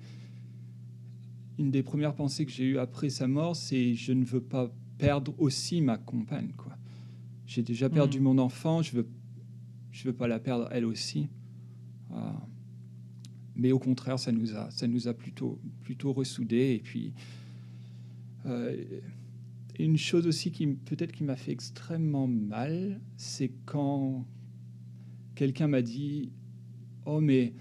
[1.60, 4.72] une des premières pensées que j'ai eues après sa mort, c'est je ne veux pas
[4.98, 6.52] perdre aussi ma compagne.
[6.58, 6.76] Quoi.
[7.46, 8.24] J'ai déjà perdu Mhm.
[8.24, 9.08] mon enfant, je veux,
[9.92, 11.28] je veux pas la perdre elle aussi.
[12.12, 12.16] Euh,
[13.56, 16.74] mais au contraire, ça nous a, ça nous a plutôt, plutôt ressoudés.
[16.76, 17.14] Et puis,
[18.46, 18.84] euh,
[19.80, 24.26] une chose aussi qui peut-être qui m'a fait extrêmement mal, c'est quand
[25.36, 26.32] quelqu'un m'a dit,
[27.06, 27.54] oh mais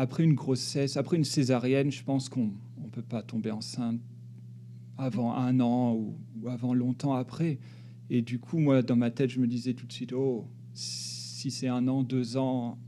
[0.00, 4.00] après une grossesse, après une césarienne, je pense qu'on ne peut pas tomber enceinte
[4.96, 7.58] avant un an ou, ou avant longtemps après.
[8.10, 11.50] Et du coup, moi, dans ma tête, je me disais tout de suite, oh, si
[11.50, 12.78] c'est un an, deux ans,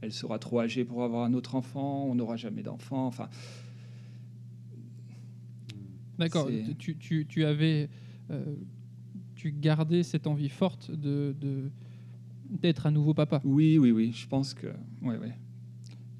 [0.00, 3.06] elle sera trop âgée pour avoir un autre enfant, on n'aura jamais d'enfant.
[3.06, 3.28] Enfin,
[6.18, 6.48] D'accord,
[6.78, 7.90] tu, tu, tu avais.
[8.30, 8.56] euh,
[9.34, 11.70] tu gardais cette envie forte de, de-
[12.48, 13.42] d'être un nouveau papa.
[13.44, 14.68] oui, oui, oui, je pense que,
[15.02, 15.34] ouais, ouais.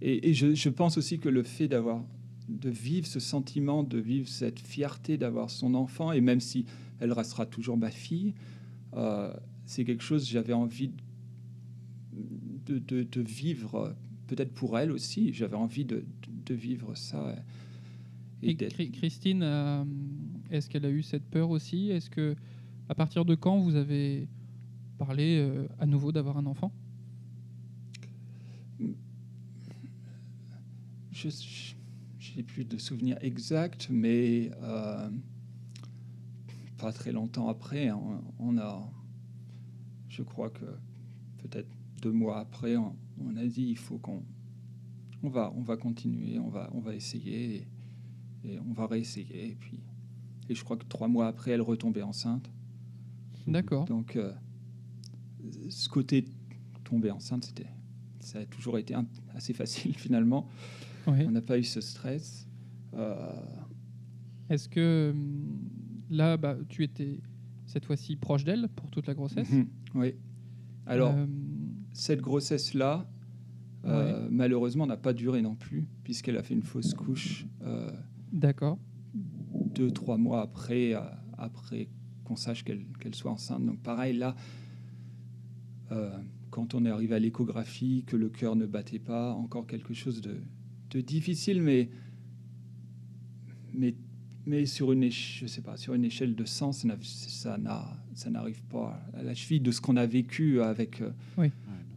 [0.03, 2.05] Et, et je, je pense aussi que le fait d'avoir,
[2.49, 6.67] de vivre ce sentiment, de vivre cette fierté d'avoir son enfant, et même si
[7.01, 8.35] elle restera toujours ma fille,
[8.95, 9.33] euh,
[9.65, 10.91] c'est quelque chose que j'avais envie
[12.67, 13.95] de, de, de vivre,
[14.27, 15.33] peut-être pour elle aussi.
[15.33, 16.05] J'avais envie de,
[16.47, 17.35] de vivre ça.
[18.43, 19.85] Et, Et Christine, euh,
[20.51, 21.91] est-ce qu'elle a eu cette peur aussi?
[21.91, 22.37] Est-ce que,
[22.89, 24.29] à partir de quand vous avez
[24.99, 26.73] parlé euh, à nouveau d'avoir un enfant?
[32.19, 35.09] Je n'ai plus de souvenirs exacts, mais euh,
[36.77, 38.93] pas très longtemps après, on, on a,
[40.09, 40.67] je crois que
[41.39, 41.69] peut-être
[42.03, 44.23] deux mois après, on, on a dit il faut qu'on
[45.23, 47.67] on va, on va continuer, on va, on va essayer
[48.45, 49.51] et, et on va réessayer.
[49.53, 49.81] Et puis,
[50.49, 52.51] et je crois que trois mois après, elle retombait enceinte.
[53.47, 53.87] D'accord.
[53.87, 54.33] Donc, euh,
[55.71, 56.27] ce côté
[56.85, 57.67] tomber enceinte, c'était,
[58.21, 60.49] ça a toujours été un- assez facile finalement.
[61.07, 61.25] Oui.
[61.27, 62.49] On n'a pas eu ce stress.
[62.95, 63.33] Euh,
[64.49, 65.59] Est-ce que hum,
[66.11, 67.21] là, bah, tu étais
[67.67, 69.51] cette fois-ci proche d'elle pour toute la grossesse?
[69.51, 70.15] Mhm, oui.
[70.87, 71.27] Alors, Euh,
[71.93, 73.09] cette grossesse-là,
[73.85, 77.47] euh, malheureusement, n'a pas duré non plus, puisqu'elle a fait une fausse couche
[78.33, 78.79] D'accord.
[79.75, 80.93] deux, trois mois après,
[81.39, 81.89] après
[82.25, 83.65] qu'on sache qu'elle qu'elle soit enceinte.
[83.65, 84.35] Donc, pareil, là,
[86.51, 90.21] quand on est arrivé à l'échographie, que le cœur ne battait pas, encore quelque chose
[90.21, 90.41] de,
[90.91, 91.89] de difficile, mais,
[93.75, 93.95] mais,
[94.47, 97.97] mais sur, une je sais pas, sur une échelle de 100, ça n'a- ça n'a-
[98.15, 101.01] ça n'arrive pas à la cheville de ce qu'on a vécu avec.
[101.03, 101.11] euh,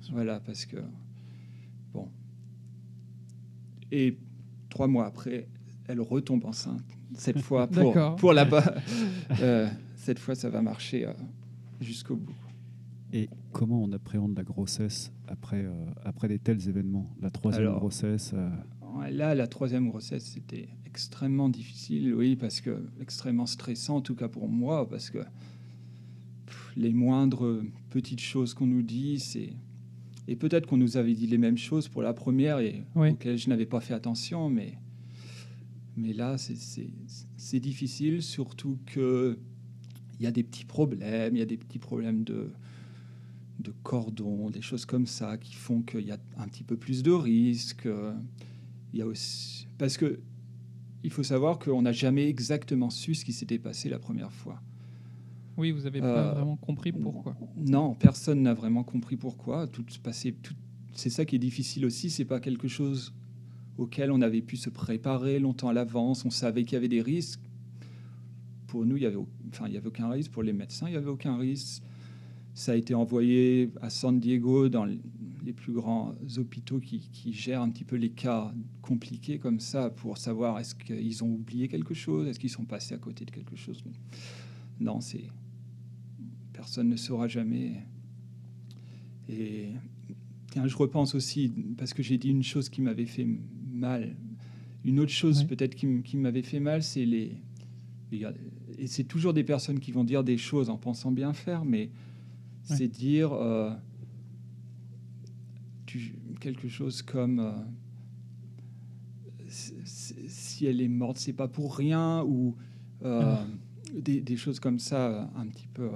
[0.01, 0.13] sûr.
[0.13, 0.77] Voilà, parce que.
[1.93, 2.07] Bon.
[3.91, 4.17] Et
[4.69, 5.47] trois mois après,
[5.87, 6.83] elle retombe enceinte.
[7.15, 8.75] Cette fois, pour, pour là-bas.
[9.41, 11.13] Euh, cette fois, ça va marcher euh,
[11.81, 12.35] jusqu'au bout.
[13.11, 15.71] Et comment on appréhende la grossesse après, euh,
[16.03, 17.09] après des tels événements?
[17.21, 18.49] La troisième Alors, grossesse euh,
[19.11, 24.27] Là, la troisième grossesse, c'était extrêmement difficile, oui, parce que extrêmement stressant, en tout cas
[24.27, 25.19] pour moi, parce que
[26.45, 29.53] pff, les moindres petites choses qu'on nous dit, c'est
[30.27, 33.09] et peut-être qu'on nous avait dit les mêmes choses pour la première et Oui.
[33.11, 34.73] auxquelles je n'avais pas fait attention, mais
[35.97, 39.37] mais là, c'est- difficile, surtout que
[40.19, 42.51] il y a des petits problèmes, il y a des petits problèmes de
[43.59, 47.03] de cordon, des choses comme ça qui font qu'il y a un petit peu plus
[47.03, 47.89] de risques.
[48.93, 50.19] Il y a aussi parce que
[51.03, 54.61] il faut savoir qu'on n'a jamais exactement su ce qui s'était passé la première fois.
[55.57, 57.35] Oui, vous n'avez pas Euh, vraiment compris pourquoi.
[57.57, 59.67] Non, personne n'a vraiment compris pourquoi.
[59.67, 60.31] Tout se passait.
[60.33, 60.55] tout-
[60.93, 62.09] C'est ça qui est difficile aussi.
[62.09, 63.13] C'est pas quelque chose
[63.77, 66.25] auquel on avait pu se préparer longtemps à l'avance.
[66.25, 67.39] On savait qu'il y avait des risques.
[68.67, 69.17] Pour nous, il y avait,
[69.49, 70.31] enfin, il y avait aucun risque.
[70.31, 71.81] Pour les médecins, il y avait aucun risque.
[72.59, 77.61] Ça a été envoyé à San Diego dans les plus grands hôpitaux qui, qui gèrent
[77.61, 81.93] un petit peu les cas compliqués comme ça pour savoir est-ce qu'ils ont oublié quelque
[81.93, 83.81] chose, est-ce qu'ils sont passés à côté de quelque chose.
[84.81, 85.23] Non, c'est
[86.51, 87.85] personne ne saura jamais.
[89.29, 89.67] Et
[90.51, 93.25] tiens, je repense aussi, parce que j'ai dit une chose qui m'avait fait
[93.71, 94.17] mal.
[94.83, 95.47] Une autre chose Ouais.
[95.47, 97.37] peut-être qui, m'avait fait mal, c'est les-
[98.11, 101.89] Et c'est toujours des personnes qui vont dire des choses en pensant bien faire, mais
[102.69, 102.75] Ouais.
[102.77, 103.71] c'est dire euh,
[105.85, 107.39] tu- quelque chose comme...
[107.39, 107.51] euh,
[109.47, 112.55] si elle est morte, c'est pas pour rien, ou
[113.03, 113.35] euh,
[113.97, 115.89] des, des choses comme ça, un petit peu...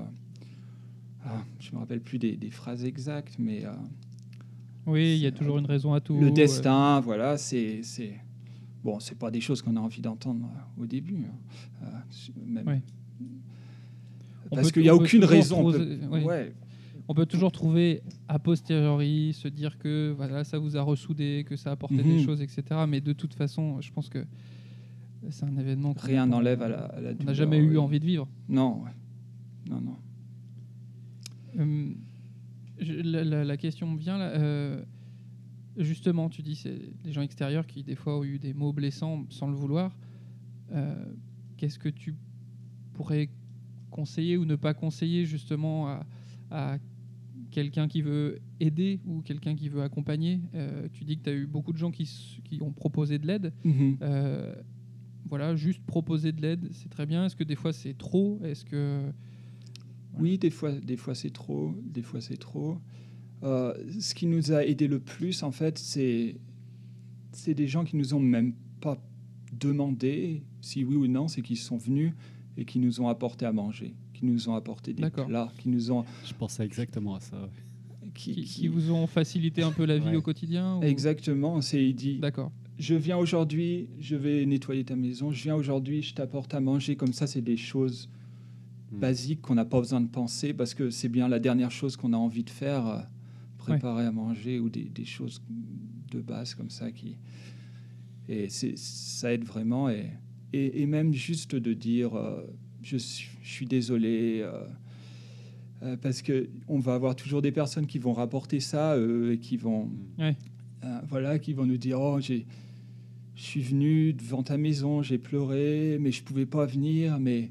[1.25, 3.63] ah, je me rappelle plus des, des phrases exactes, mais...
[4.85, 6.19] Oui, il y a toujours une raison à tout.
[6.19, 7.81] le destin, voilà, c'est...
[8.83, 11.25] Bon, c'est pas des choses qu'on a envie d'entendre au début.
[11.85, 11.87] hein.
[12.45, 12.81] Même-.
[14.51, 15.59] On Parce qu'il n'y a aucune raison.
[15.67, 16.23] on trouver- peut- ouais.
[16.25, 16.53] ouais.
[17.09, 21.55] On peut toujours trouver a posteriori, se dire que voilà, ça vous a ressoudé, que
[21.57, 22.23] ça a apporté des Mhm.
[22.25, 22.63] choses, etc.
[22.87, 24.25] Mais de toute façon, je pense que
[25.29, 27.99] c'est un événement qu'on Rien n'enlève à la, à la On n'a jamais eu envie
[27.99, 28.27] de vivre.
[28.47, 28.91] Non, ouais.
[29.69, 29.97] non, non.
[31.59, 31.95] Hum,
[32.79, 34.29] je- la, la- la question me vient là.
[34.29, 34.81] euh,
[35.77, 39.25] justement, tu dis c'est des gens extérieurs qui des fois ont eu des mots blessants
[39.29, 39.95] sans le vouloir.
[40.71, 40.95] Euh,
[41.57, 42.15] Qu'est-ce que tu
[42.93, 43.29] pourrais
[43.91, 46.05] conseiller ou ne pas conseiller justement à,
[46.51, 46.77] à
[47.53, 51.33] quelqu'un qui veut aider ou quelqu'un qui veut accompagner Euh, Tu dis que tu as
[51.33, 52.05] eu beaucoup de gens qui,
[52.43, 53.53] qui ont proposé de l'aide.
[53.63, 53.97] Mhm.
[54.01, 54.55] Euh,
[55.29, 57.25] voilà, juste proposer de l'aide, c'est très bien.
[57.25, 58.39] Est-ce que des fois c'est trop?
[58.43, 59.03] Est-ce que
[60.19, 62.77] Oui, des fois, des fois c'est trop, des fois c'est trop.
[63.43, 66.35] Euh, ce qui nous a aidé le plus, en fait, c'est
[67.31, 68.97] c'est des gens qui nous ont même pas
[69.59, 72.13] demandé si oui ou non, c'est qu'ils sont venus
[72.57, 75.91] et qui nous ont apporté à manger, qui nous ont apporté des plats, qui nous
[75.91, 77.35] ont Je pensais exactement à ça.
[77.41, 78.09] ouais.
[78.15, 80.15] qui, qui, vous ont facilité un peu la vie Ouais.
[80.15, 81.59] au quotidien ou- exactement.
[81.61, 82.51] C'est il dit D'accord.
[82.77, 86.95] je viens aujourd'hui, je vais nettoyer ta maison, je viens aujourd'hui, je t'apporte à manger.
[86.95, 88.09] Comme ça, c'est des choses
[88.93, 88.99] Mm.
[88.99, 92.13] basiques qu'on n'a pas besoin de penser parce que c'est bien la dernière chose qu'on
[92.13, 92.99] a envie de faire, euh,
[93.57, 95.41] préparer à manger ou des, des choses
[96.11, 97.17] de base comme ça qui.
[98.29, 99.89] Et c'est- ça aide vraiment.
[99.89, 100.05] Et,
[100.53, 102.45] et, et même juste de dire euh,
[102.83, 104.41] je, suis, je suis désolé.
[104.43, 104.63] euh,
[105.83, 109.37] euh, parce que on va avoir toujours des personnes qui vont rapporter ça eux, et
[109.39, 110.35] qui vont Ouais.
[110.83, 112.45] euh, voilà, qui vont nous dire Oh, j'ai,
[113.35, 117.19] je suis venu devant ta maison, j'ai pleuré, mais je pouvais pas venir.
[117.19, 117.49] Mais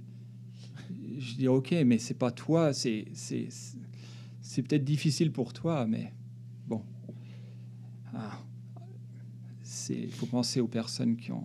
[1.19, 6.13] je dis Ok, mais c'est pas toi, c'est, c'est, c'est- peut-être difficile pour toi, mais
[6.69, 6.83] bon.
[8.15, 8.39] Ah,
[9.63, 11.45] c'est, il faut penser aux personnes qui ont,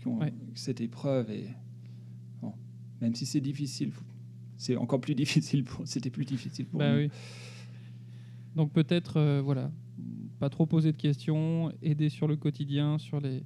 [0.00, 0.32] qui ont Ouais.
[0.54, 1.44] cette épreuve et
[3.00, 3.90] même si c'est difficile,
[4.56, 6.98] c'est encore plus difficile pour, c'était plus difficile pour Bah nous.
[7.04, 7.10] oui.
[8.56, 9.70] Donc peut-être, euh, voilà,
[10.38, 13.42] pas trop poser de questions, aider sur le quotidien, sur les,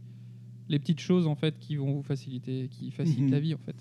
[0.69, 3.31] les petites choses en fait qui vont vous faciliter, qui facilitent Mhm.
[3.31, 3.77] la vie en fait.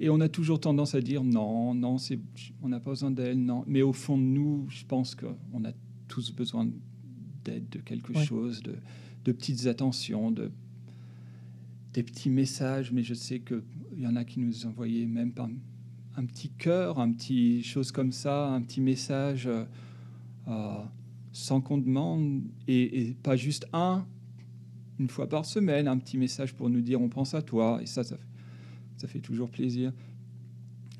[0.00, 2.18] Et on a toujours tendance à dire non, non, c'est,
[2.60, 3.62] on n'a pas besoin d'elle, non.
[3.68, 5.72] Mais au fond de nous, je pense qu'on a
[6.08, 6.68] tous besoin
[7.44, 8.24] d'aide, de quelque Ouais.
[8.24, 8.74] chose, de,
[9.24, 10.50] de petites attentions, de,
[11.92, 12.92] des petits messages.
[12.92, 13.62] Mais je sais qu'il
[13.98, 15.32] y en a qui nous envoyaient même
[16.16, 19.64] un petit cœur, un petit chose comme ça, un petit message euh,
[20.48, 20.82] euh,
[21.32, 24.06] sans qu'on demande, et, pas juste un,
[24.98, 27.80] une fois par semaine, un petit message pour nous dire on pense à toi.
[27.82, 28.32] Et ça, ça fait
[29.02, 29.92] ça fait toujours plaisir.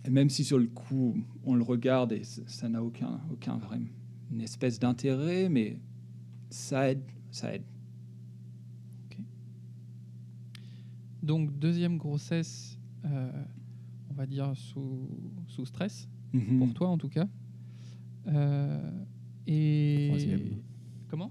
[0.05, 3.81] Et même si sur le coup, on le regarde et ça n'a aucun, aucun vrai,
[4.33, 5.79] une espèce d'intérêt, mais
[6.51, 7.63] ça aide, ça aide.
[11.23, 13.31] Donc deuxième grossesse, euh,
[14.11, 15.09] on va dire sous,
[15.47, 16.59] sous stress, Mhm.
[16.59, 17.29] pour toi en tout cas.
[18.27, 18.91] Euh,
[19.47, 20.41] et Troisième.
[21.09, 21.31] comment?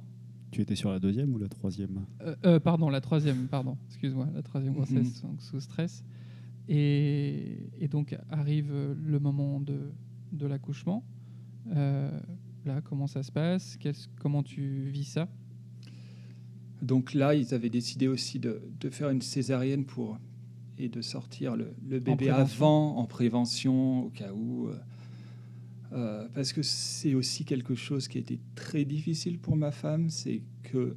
[0.51, 2.05] Tu étais sur la deuxième ou la troisième?
[2.45, 3.47] Euh, Pardon, la troisième.
[3.47, 4.77] Pardon, excuse-moi, la troisième Mhm.
[4.79, 6.03] grossesse donc sous stress.
[6.67, 9.91] Et, et donc arrive le moment de,
[10.31, 11.03] de l'accouchement.
[11.65, 13.77] Là, comment ça se passe?
[14.19, 15.27] Comment tu vis ça?
[16.82, 20.17] Donc là, ils avaient décidé aussi de, de faire une césarienne pour
[20.77, 24.67] et de sortir le, le bébé avant en prévention au cas où.
[24.67, 24.75] euh,
[25.93, 30.09] euh, parce que c'est aussi quelque chose qui a été très difficile pour ma femme,
[30.09, 30.95] c'est que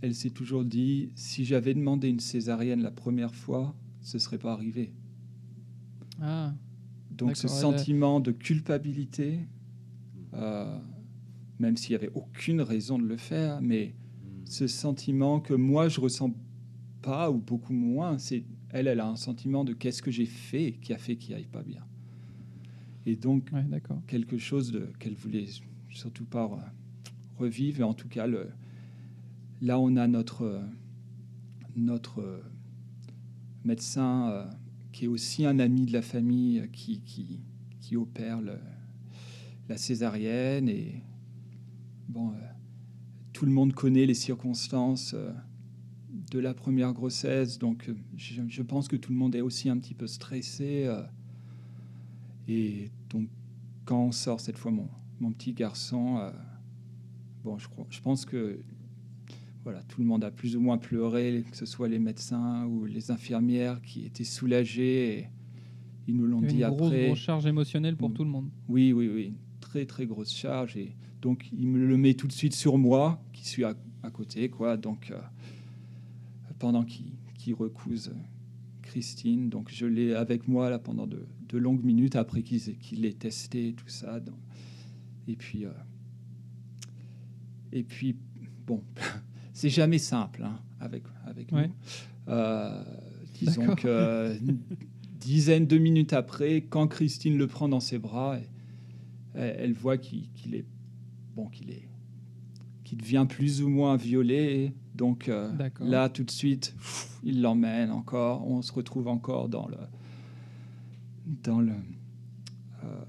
[0.00, 4.52] elle s'est toujours dit si j'avais demandé une césarienne la première fois, ce serait pas
[4.52, 4.92] arrivé.
[6.20, 6.54] Ah,
[7.10, 9.40] Donc ce sentiment de culpabilité,
[10.34, 10.78] euh,
[11.58, 13.94] même s'il n'y avait aucune raison de le faire, mais
[14.52, 16.34] ce sentiment que moi je ressens
[17.00, 20.72] pas ou beaucoup moins, c'est elle, elle a un sentiment de qu'est-ce que j'ai fait
[20.82, 21.82] qui a fait qu'il aille pas bien.
[23.06, 23.64] Et donc ouais,
[24.06, 25.46] quelque chose qu'elle voulait
[25.88, 26.50] surtout pas
[27.38, 27.80] revivre.
[27.80, 28.50] Et en tout cas, le,
[29.62, 30.62] là on a notre
[31.74, 32.42] notre
[33.64, 34.44] médecin euh,
[34.92, 37.40] qui est aussi un ami de la famille euh, qui qui,
[37.80, 38.60] qui opère le-
[39.70, 41.02] la césarienne et
[42.08, 42.34] bon euh,
[43.32, 45.32] tout le monde connaît les circonstances euh,
[46.30, 49.68] de la première grossesse, donc euh, je, je pense que tout le monde est aussi
[49.68, 50.84] un petit peu stressé.
[50.86, 51.02] euh,
[52.48, 53.28] et donc,
[53.84, 54.88] quand on sort cette fois mon,
[55.20, 56.30] mon petit garçon,
[57.44, 58.58] bon, je, crois, je pense que
[59.62, 62.84] voilà, tout le monde a plus ou moins pleuré, que ce soit les médecins ou
[62.84, 65.18] les infirmières qui étaient soulagés.
[65.20, 65.28] Et
[66.08, 67.06] ils nous l'ont dit a une grosse, après.
[67.06, 68.14] grosse charge émotionnelle pour Mm.
[68.14, 68.50] tout le monde.
[68.68, 69.34] Oui, oui, oui,
[69.72, 70.76] très très grosse charge.
[70.76, 74.10] Et donc, il me le met tout de suite sur moi, qui suis à, à
[74.10, 74.76] côté, quoi.
[74.76, 75.18] Donc, euh,
[76.58, 78.12] pendant qu'il qu'il recouse
[78.82, 83.00] Christine, donc je l'ai avec moi là pendant de, de longues minutes après qu'il qu'il
[83.00, 84.20] l'ait testé, tout ça.
[84.20, 84.36] donc.
[85.26, 85.70] et puis, euh,
[87.72, 88.14] et puis,
[88.66, 88.82] bon,
[89.54, 91.68] c'est jamais simple hein, avec avec Ouais.
[91.68, 91.74] nous.
[92.28, 92.84] Euh,
[93.40, 94.36] disons que
[95.18, 98.48] dizaine de minutes après, quand Christine le prend dans ses bras, elle,
[99.34, 100.64] elle voit qu'il est
[101.34, 101.88] bon, qu'il est
[102.84, 104.74] qu'il devient plus ou moins violet.
[104.94, 108.46] Donc euh, là, tout de suite, pff, il l'emmène encore.
[108.46, 109.78] On se retrouve encore dans le
[111.26, 111.72] dans le
[112.84, 113.04] euh,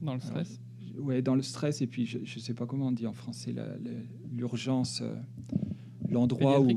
[0.00, 0.60] Dans le stress.
[0.98, 1.82] ouais, dans le stress.
[1.82, 3.54] Et puis, je ne sais pas comment on dit en français,
[4.32, 5.14] l'urgence, euh,
[6.08, 6.70] l'endroit où,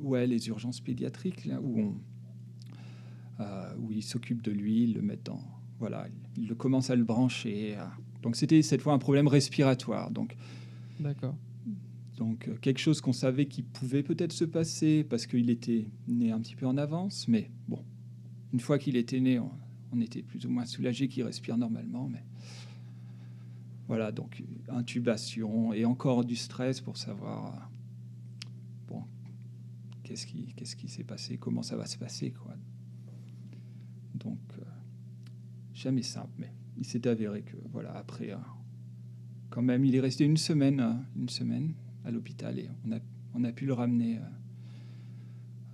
[0.00, 1.94] ouais, les urgences pédiatriques, là, où on,
[3.40, 5.40] euh, où ils s'occupent de lui, ils le mettent dans,
[5.78, 7.76] voilà, ils le commencent à le brancher.
[7.78, 7.84] euh.
[8.22, 10.10] Donc, c'était cette fois un problème respiratoire.
[10.10, 10.36] Donc,
[11.00, 11.36] D'accord.
[12.16, 16.32] donc euh, quelque chose qu'on savait qui pouvait peut-être se passer parce qu'il était né
[16.32, 17.84] un petit peu en avance, mais bon,
[18.52, 19.50] une fois qu'il était né, on,
[19.92, 22.24] on était plus ou moins soulagé qu'il respire normalement, mais
[23.86, 27.58] voilà, donc intubation et encore du stress pour savoir euh,
[28.88, 29.02] bon
[30.02, 32.54] qu'est-ce qui qu'est-ce qui s'est passé, comment ça va se passer quoi.
[34.14, 34.64] Donc euh,
[35.72, 38.36] jamais simple, mais il s'est avéré que voilà après euh,
[39.50, 41.74] quand même il est resté une semaine euh, une semaine
[42.04, 42.98] à l'hôpital et on a
[43.34, 44.18] on a pu le ramener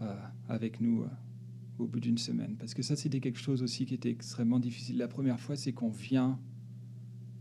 [0.03, 0.15] euh,
[0.49, 1.05] avec nous
[1.79, 4.97] au bout d'une semaine parce que ça c'était quelque chose aussi qui était extrêmement difficile
[4.99, 6.39] la première fois c'est qu'on vient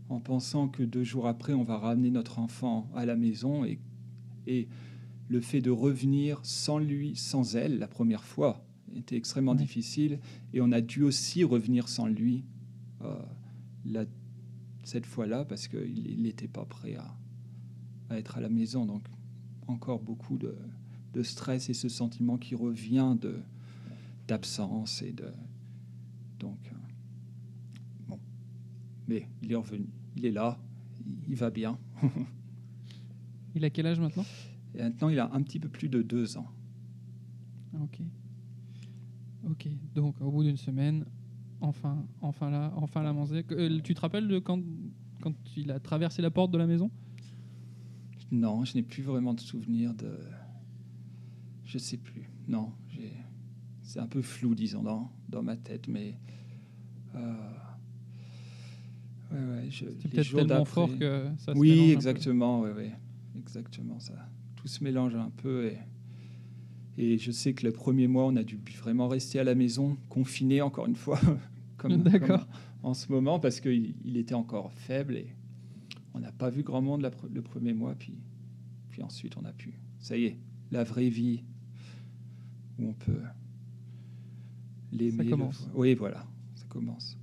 [0.08, 3.78] en pensant que deux jours après on va ramener notre enfant à la maison et
[4.46, 4.68] et
[5.28, 8.62] le fait de revenir sans lui, sans elle, la première fois,
[8.94, 9.56] était extrêmement Ouais.
[9.58, 10.18] difficile.
[10.52, 12.44] Et on a dû aussi revenir sans lui
[13.02, 13.14] euh,
[13.86, 14.06] la-
[14.82, 17.16] cette fois-là parce qu'il n'était pas prêt à,
[18.10, 18.84] à être à la maison.
[18.86, 19.04] Donc,
[19.66, 20.56] encore beaucoup de,
[21.14, 23.38] de stress et ce sentiment qui revient de
[24.26, 25.26] d'absence et de
[26.38, 26.76] donc euh,
[28.08, 28.18] bon
[29.06, 30.58] mais il est revenu il est là
[31.06, 31.78] il- il va bien
[33.54, 34.24] Il a quel âge maintenant?
[34.74, 36.48] Et maintenant il a un petit peu plus de deux ans
[37.74, 38.00] Ah, Ok.
[39.50, 39.68] Ok.
[39.94, 41.04] Donc, au bout d'une semaine,
[41.60, 43.44] enfin, enfin là, enfin la manger.
[43.52, 44.60] Euh, tu te rappelles de quand,
[45.20, 46.90] quand il a traversé la porte de la maison?
[48.30, 50.18] Non je n'ai plus vraiment de souvenir de
[51.64, 53.12] je sais plus non j'ai
[53.82, 56.18] c'est un peu flou disons dans, dans ma tête mais
[57.14, 57.34] euh,
[59.32, 62.92] ouais, ouais, je- C'est les peut-être tellement fort que ça se oui, exactement, ouais, ouais,
[63.36, 64.14] exactement ça.
[64.56, 65.78] Tout se mélange un peu et,
[66.96, 69.96] et je sais que le premier mois, on a dû vraiment rester à la maison,
[70.08, 71.20] confiné encore une fois,
[71.76, 72.04] comme,
[72.82, 75.34] en ce moment, parce qu'il il était encore faible et
[76.14, 78.14] on n'a pas vu grand monde la le premier mois, puis,
[78.90, 79.74] puis ensuite on a pu.
[79.98, 80.38] Ça y est,
[80.70, 81.42] la vraie vie
[82.78, 83.20] où on peut
[84.92, 85.24] l'aimer.
[85.24, 85.60] le commence.
[85.66, 85.76] voir.
[85.76, 86.24] Oui, voilà,
[86.54, 87.16] ça commence.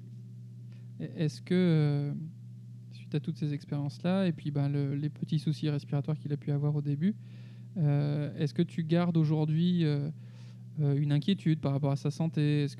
[0.99, 2.13] Est-ce que, euh,
[2.93, 6.37] suite à toutes ces expériences-là, et puis ben, le- les petits soucis respiratoires qu'il a
[6.37, 7.15] pu avoir au début,
[7.77, 10.09] est-ce que tu gardes aujourd'hui euh,
[10.79, 12.63] euh, une inquiétude par rapport à sa santé?
[12.63, 12.77] Est-ce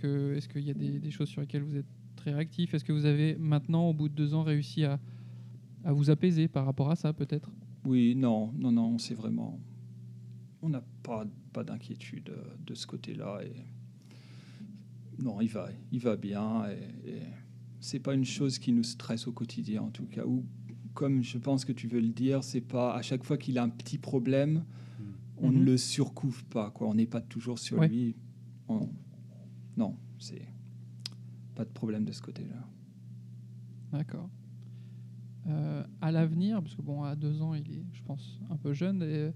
[0.48, 1.86] qu'il y a des, choses sur lesquelles vous êtes
[2.16, 2.74] très réactif?
[2.74, 5.00] Est-ce que vous avez maintenant, au bout de deux ans, réussi à,
[5.84, 7.50] vous apaiser par rapport à ça, peut-être?
[7.86, 9.60] Oui, non, non, non, c'est vraiment.
[10.62, 13.42] On n'a pas, pas d'inquiétude euh, de ce côté-là.
[13.44, 15.24] Et...
[15.24, 16.66] Non, il va, il va bien.
[16.70, 17.22] Et, et
[17.80, 20.24] c'est pas une chose qui nous stresse au quotidien, en tout cas.
[20.94, 23.64] Comme je pense que tu veux le dire, c'est pas à chaque fois qu'il a
[23.64, 24.64] un petit problème,
[25.38, 25.60] on Mhm.
[25.60, 26.70] ne le surcouvre pas.
[26.72, 26.88] Quoi.
[26.88, 27.88] On n'est pas toujours sur Ouais.
[27.88, 28.16] lui.
[28.68, 28.90] On-
[29.78, 30.42] Non, c'est
[31.56, 32.68] pas de problème de ce côté-là.
[33.92, 34.30] D'accord.
[35.48, 38.74] Euh, à l'avenir, parce que bon, à deux ans, il est, je pense, un peu
[38.74, 39.32] jeune, et,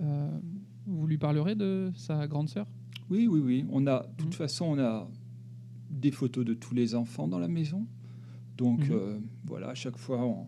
[0.00, 0.40] euh,
[0.86, 2.66] vous lui parlerez de sa grande sœur?
[3.10, 3.64] Oui, oui, oui.
[3.70, 4.32] On a, de toute Mhm.
[4.32, 5.08] façon, on a
[5.90, 7.86] des photos de tous les enfants dans la maison.
[8.56, 8.92] Donc, Mhm.
[8.92, 10.46] euh, voilà, à chaque fois, on-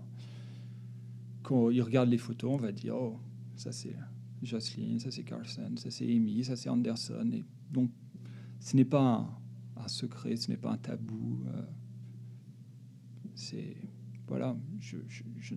[1.43, 3.19] quand ils regardent les photos, on va dire Oh,
[3.57, 3.95] ça c'est
[4.43, 7.31] Jocelyn, ça c'est Carlson, ça c'est Amy, ça c'est Anderson.
[7.33, 7.91] Et donc,
[8.61, 9.03] ce n'est pas
[9.77, 11.45] un, un secret, ce n'est pas un tabou.
[11.47, 11.63] euh,
[13.35, 13.77] c'est.
[14.29, 15.55] Voilà, je, je, je,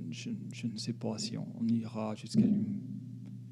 [0.52, 2.66] je- ne sais pas si on, on ira jusqu'à lui,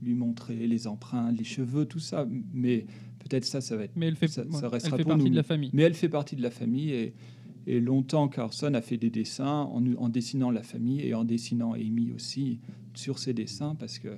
[0.01, 2.85] lui montrer les empreintes, les cheveux, tout ça, mais
[3.19, 5.11] peut-être ça, ça va être Mais elle fait, Ça- ouais, ça elle restera fait pour
[5.11, 5.29] partie nous.
[5.31, 5.69] de la famille.
[5.71, 7.13] mais elle fait partie de la famille et,
[7.65, 12.11] et longtemps Carson a fait des dessins en, dessinant la famille et en dessinant Amy
[12.11, 12.59] aussi
[12.93, 14.17] sur ses dessins parce que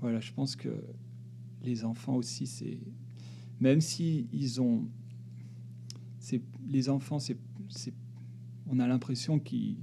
[0.00, 0.70] voilà, je pense que
[1.64, 2.78] les enfants aussi, c'est
[3.60, 4.88] même si ils ont,
[6.68, 7.36] les enfants, c'est,
[8.68, 9.76] on a l'impression qu'ils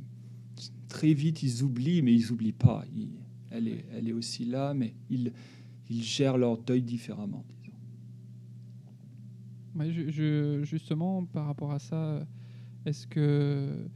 [0.90, 2.84] très vite ils oublient, mais ils oublient pas.
[3.52, 5.32] Elle est, elle est aussi là, mais ils,
[5.90, 7.46] ils gèrent leur deuil différemment.
[9.90, 12.26] Je, je- justement, par rapport à ça,
[12.86, 13.88] est-ce que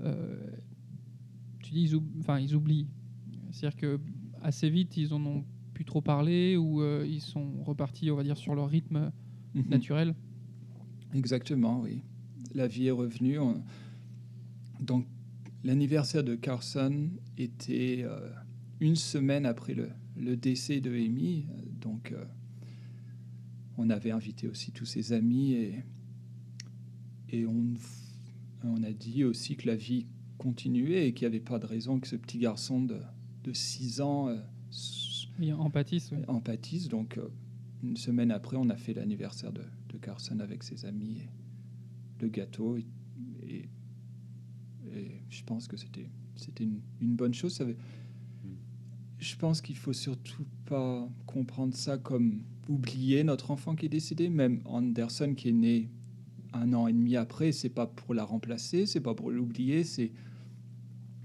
[0.00, 0.50] euh,
[1.62, 2.86] tu dis ils, enfin, ils oublient
[3.50, 4.00] C'est-à-dire que
[4.42, 8.22] assez vite, ils en ont plus trop parlé ou euh, ils sont repartis, on va
[8.24, 9.10] dire, sur leur rythme
[9.54, 9.64] Mhm.
[9.68, 10.14] naturel?
[11.14, 12.02] Exactement, oui.
[12.54, 13.38] La vie est revenue.
[13.38, 13.62] On-
[14.80, 15.06] Donc,
[15.64, 18.30] l'anniversaire de Carson était euh,
[18.80, 21.46] une semaine après le, le décès de Amy.
[21.80, 22.24] Donc, euh,
[23.78, 25.82] on avait invité aussi tous ses amis et,
[27.30, 27.64] et on,
[28.64, 30.06] on a dit aussi que la vie
[30.36, 32.98] continuait et qu'il n'y avait pas de raison que ce petit garçon de,
[33.44, 34.36] de 6 ans euh,
[35.38, 36.18] Oui, en pâtisse, oui.
[36.28, 36.88] en pâtisse.
[36.88, 37.28] Donc, euh,
[37.82, 41.28] une semaine après, on a fait l'anniversaire de, de Carson avec ses amis et
[42.20, 42.76] le gâteau.
[42.76, 42.86] Et,
[43.48, 43.68] et-
[44.96, 47.52] et je pense que c'était c'était une, une bonne chose.
[47.54, 47.64] Ça
[49.18, 54.28] Je pense qu'il faut surtout pas comprendre ça comme oublier notre enfant qui est décédé.
[54.28, 55.90] Même Anderson qui est né
[56.52, 60.12] un an et demi après, c'est pas pour la remplacer, c'est pas pour l'oublier, c'est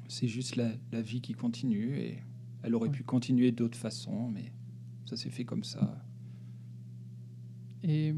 [0.10, 2.18] c'est juste la, la vie qui continue et
[2.62, 2.96] elle aurait Ouais.
[2.96, 4.52] pu continuer d'autres façons, mais
[5.06, 6.04] ça s'est fait comme ça.
[7.84, 8.14] Et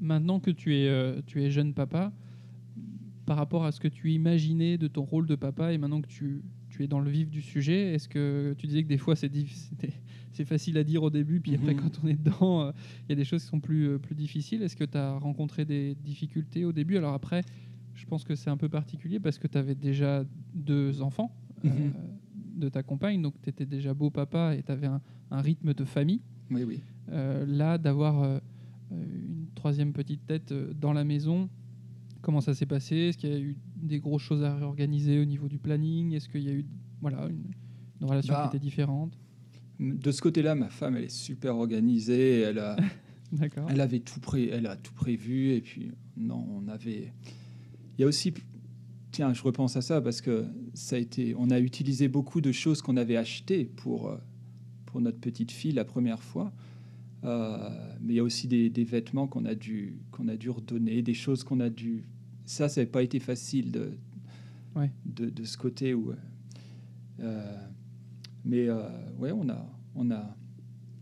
[0.00, 2.12] maintenant que tu es, euh, tu es jeune papa,
[3.26, 6.08] par rapport à ce que tu imaginais de ton rôle de papa et maintenant que
[6.08, 6.42] tu,
[6.76, 9.30] tu es dans le vif du sujet, est-ce que tu disais que des fois c'est
[10.32, 11.80] c'est facile à dire au début, puis après Mhm.
[11.80, 12.72] quand on est dedans, euh,
[13.08, 14.62] il y a des choses qui sont plus, euh, plus difficiles.
[14.62, 16.96] Est-ce que tu as rencontré des difficultés au début?
[16.98, 17.40] Alors après,
[17.94, 20.24] je pense que c'est un peu particulier parce que tu avais déjà
[20.54, 21.92] deux enfants euh, Mhm.
[22.56, 25.00] de ta compagne, donc tu étais déjà beau papa et tu avais un,
[25.30, 26.20] un rythme de famille.
[26.50, 26.80] Oui, oui.
[27.10, 28.38] Euh, là, d'avoir euh,
[28.90, 31.48] une troisième petite tête dans la maison,
[32.26, 35.24] comment ça s'est passé Est-ce qu'il y a eu des grosses choses à réorganiser au
[35.24, 36.66] niveau du planning Est-ce qu'il y a eu
[37.00, 37.52] voilà, une,
[38.00, 38.48] une relation Bah.
[38.50, 39.16] qui était différente?
[39.78, 42.40] De ce côté-là, ma femme, elle est super organisée.
[42.40, 42.76] Elle a,
[43.32, 43.68] D'accord.
[43.70, 45.52] elle avait tout pré, elle a tout prévu.
[45.52, 47.12] Et puis, non, on avait.
[47.96, 48.34] Il y a aussi.
[49.12, 51.32] Tiens, je repense à ça parce que ça a été.
[51.38, 54.16] On a utilisé beaucoup de choses qu'on avait achetées pour, euh,
[54.84, 56.52] pour notre petite fille la première fois.
[57.22, 57.70] Euh,
[58.00, 61.02] mais il y a aussi des, des vêtements qu'on a dû qu'on a dû redonner,
[61.02, 62.04] des choses qu'on a dû.
[62.46, 63.90] Ça, ça n'a pas été facile de,
[64.74, 64.90] Ouais.
[65.04, 66.12] de, de ce côté où.
[67.20, 67.66] euh,
[68.44, 68.88] mais euh,
[69.18, 70.36] ouais, on a on a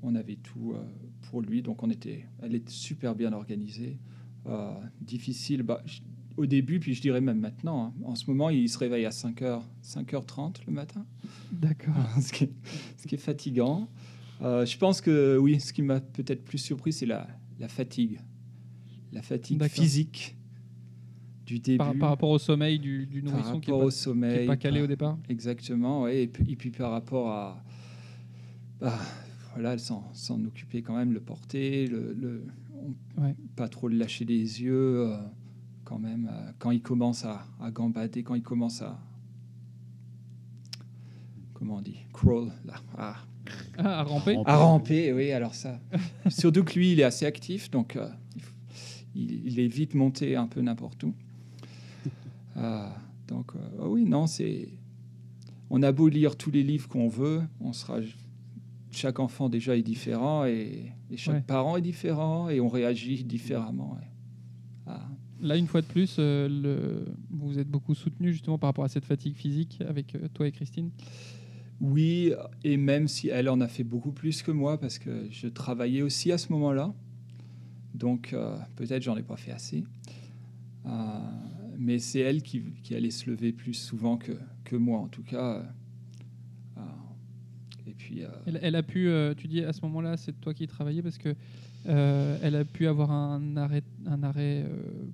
[0.03, 0.83] on avait tout euh,
[1.23, 2.25] pour lui, donc on était.
[2.43, 3.99] Elle est super bien organisée.
[4.47, 5.63] Euh, difficile.
[5.63, 5.83] Bah,
[6.37, 7.87] au début, puis je dirais même maintenant.
[7.87, 7.95] hein.
[8.05, 11.07] En ce moment, il se réveille à 5h, 5h30 le matin,
[11.53, 11.95] D'accord.
[12.21, 12.53] ce, qui est,
[12.97, 13.89] ce qui est fatigant.
[14.43, 17.29] Euh, je pense que oui, ce qui m'a peut-être plus surpris, c'est la,
[17.61, 18.21] la fatigue.
[19.13, 19.75] La fatigue D'accord.
[19.75, 20.37] physique
[21.47, 21.79] du début.
[21.79, 23.99] Par, par rapport au sommeil du, du par nourrisson qui n'est pas, au qui est
[23.99, 24.47] sommeil.
[24.47, 25.19] pas calé par- au départ?
[25.29, 26.23] Exactement, ouais.
[26.23, 27.63] et, puis, et puis par rapport à.
[28.81, 28.99] bah,
[29.55, 33.35] voilà, s'en s'en occuper quand même, le porter, le, le- on- Ouais.
[33.57, 35.01] pas trop le lâcher des yeux.
[35.09, 35.17] euh,
[35.85, 36.31] quand même.
[36.33, 38.99] euh, quand il commence à, à gambader, quand il commence à.
[41.53, 42.75] Comment on dit Crawl, là.
[42.99, 43.17] Ah,
[43.79, 44.51] Ah, à ramper ramper.
[44.51, 45.79] à ramper, oui, alors ça.
[46.29, 48.09] Surtout que lui, il est assez actif, donc euh,
[49.15, 51.15] il- il est vite monté un peu n'importe où.
[52.57, 52.97] Ah,
[53.29, 54.69] donc, euh, ah oui, non, c'est.
[55.71, 57.99] On a beau lire tous les livres qu'on veut, on sera.
[58.91, 61.41] Chaque enfant déjà est différent et, et chaque Ouais.
[61.43, 63.95] parent est différent et on réagit différemment.
[63.95, 64.07] ouais.
[64.87, 65.09] Ah,
[65.41, 67.05] Là, une fois de plus, euh, le...
[67.31, 70.53] vous êtes beaucoup soutenu justement par rapport à cette fatigue physique avec euh, toi et
[70.53, 70.91] Christine?
[71.81, 72.33] Oui,
[72.63, 76.03] et même si elle en a fait beaucoup plus que moi, parce que je travaillais
[76.03, 76.95] aussi à ce moment-là.
[77.95, 79.83] Donc euh, peut-être j'en ai pas fait assez.
[81.79, 84.33] Mais c'est elle qui, qui allait se lever plus souvent que,
[84.65, 85.63] que moi, en tout cas.
[86.77, 86.81] Euh,
[87.87, 90.55] et puis, euh, Elle, elle a pu, euh, tu dis à ce moment-là, c'est toi
[90.55, 91.35] qui travaillais parce que
[91.87, 94.65] euh, elle a pu avoir un arrêt, un arrêt.
[94.67, 95.05] euh,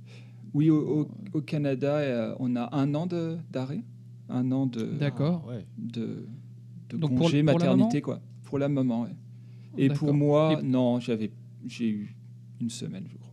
[0.54, 3.06] oui, au, au- au Canada, euh, on a un an
[3.50, 3.82] d'arrêt,
[4.28, 5.48] un an de, D'accord.
[5.50, 6.26] Ah, de,
[6.90, 8.20] de Donc pour- congé pour maternité, quoi.
[8.44, 9.10] Pour la maman, ouais.
[9.78, 11.30] Et pour moi, Et- non, j'avais,
[11.66, 12.16] j'ai eu
[12.60, 13.29] une semaine, je crois.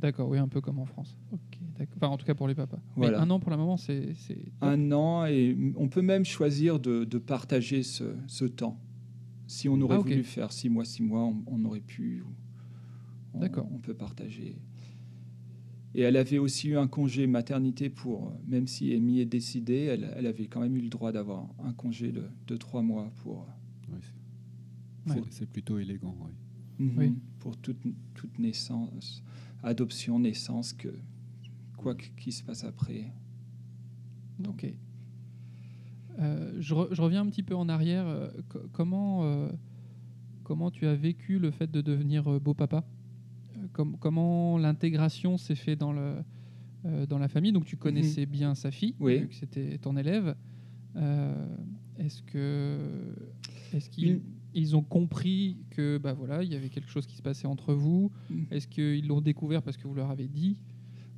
[0.00, 1.16] D'accord, oui, un peu comme en France.
[1.32, 1.94] Ok, d'accord.
[1.96, 2.78] Enfin, en tout cas pour les papas.
[2.96, 3.18] Voilà.
[3.18, 4.12] Mais un an pour la maman, c'est.
[4.60, 8.78] un an et on peut même choisir de, de partager ce, ce temps.
[9.46, 12.22] Si on aurait Ah, voulu faire six mois, six mois, on, on aurait pu.
[13.34, 13.68] D'accord.
[13.72, 14.56] On peut partager.
[15.96, 20.12] Et elle avait aussi eu un congé maternité pour, même si Amy est décidée, elle,
[20.16, 23.46] elle avait quand même eu le droit d'avoir un congé de, de trois mois pour,
[25.06, 25.22] c'est- Ouais.
[25.30, 26.16] c'est- plutôt élégant.
[26.20, 26.84] ouais.
[26.84, 26.94] Mhm.
[26.98, 27.14] Oui.
[27.38, 27.76] pour toute,
[28.14, 29.22] toute naissance,
[29.64, 30.88] adoption, naissance, que
[31.76, 33.12] quoi qu'il se passe après.
[34.48, 34.66] Ok.
[36.20, 38.06] Euh, je, re- je reviens un petit peu en arrière.
[38.06, 39.48] euh, co- comment, euh,
[40.44, 42.84] comment tu as vécu le fait de devenir beau-papa
[43.56, 46.22] Euh, com- Comment l'intégration s'est fait dans, le,
[46.86, 47.52] euh, dans la famille?
[47.52, 49.18] Donc tu connaissais bien sa fille, Oui.
[49.20, 50.36] vu que c'était ton élève.
[51.98, 52.78] Est-ce que
[53.72, 54.22] est-ce qu'ils Il-
[54.54, 57.74] ils ont compris que bah voilà il y avait quelque chose qui se passait entre
[57.74, 58.44] vous Mm.
[58.50, 60.58] Est-ce qu'ils l'ont découvert parce que vous leur avez dit?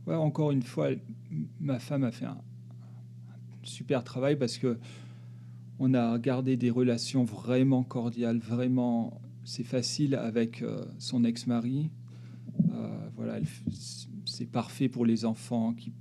[0.07, 0.91] Ouais, encore une fois,
[1.61, 4.79] ma femme a fait un, un super travail parce que
[5.79, 9.21] on a gardé des relations vraiment cordiales, vraiment.
[9.45, 11.91] C'est facile avec euh, son ex-mari.
[12.73, 13.39] Euh, voilà,
[14.25, 15.75] c'est parfait pour les enfants.
[15.75, 15.93] Qui,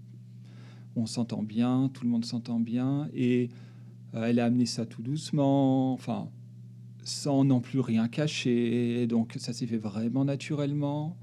[0.96, 3.50] on s'entend bien, tout le monde s'entend bien, et
[4.14, 5.94] euh, elle a amené ça tout doucement.
[5.94, 6.30] Enfin,
[7.06, 9.08] sans non plus rien cacher.
[9.08, 11.16] Donc ça s'est fait vraiment naturellement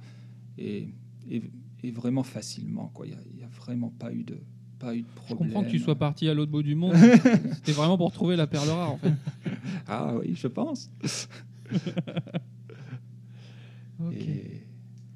[0.57, 0.89] et,
[1.29, 1.43] et,
[1.83, 2.89] et vraiment facilement.
[2.95, 3.07] quoi.
[3.07, 4.39] Il n'y a, vraiment pas eu de,
[4.79, 5.49] pas eu de Je problème.
[5.53, 6.95] comprends que tu sois parti à l'autre bout du monde.
[7.55, 9.13] C'était vraiment pour trouver la perle rare en fait.
[9.87, 10.91] Ah oui, je pense.
[14.05, 14.15] Ok.
[14.15, 14.67] Et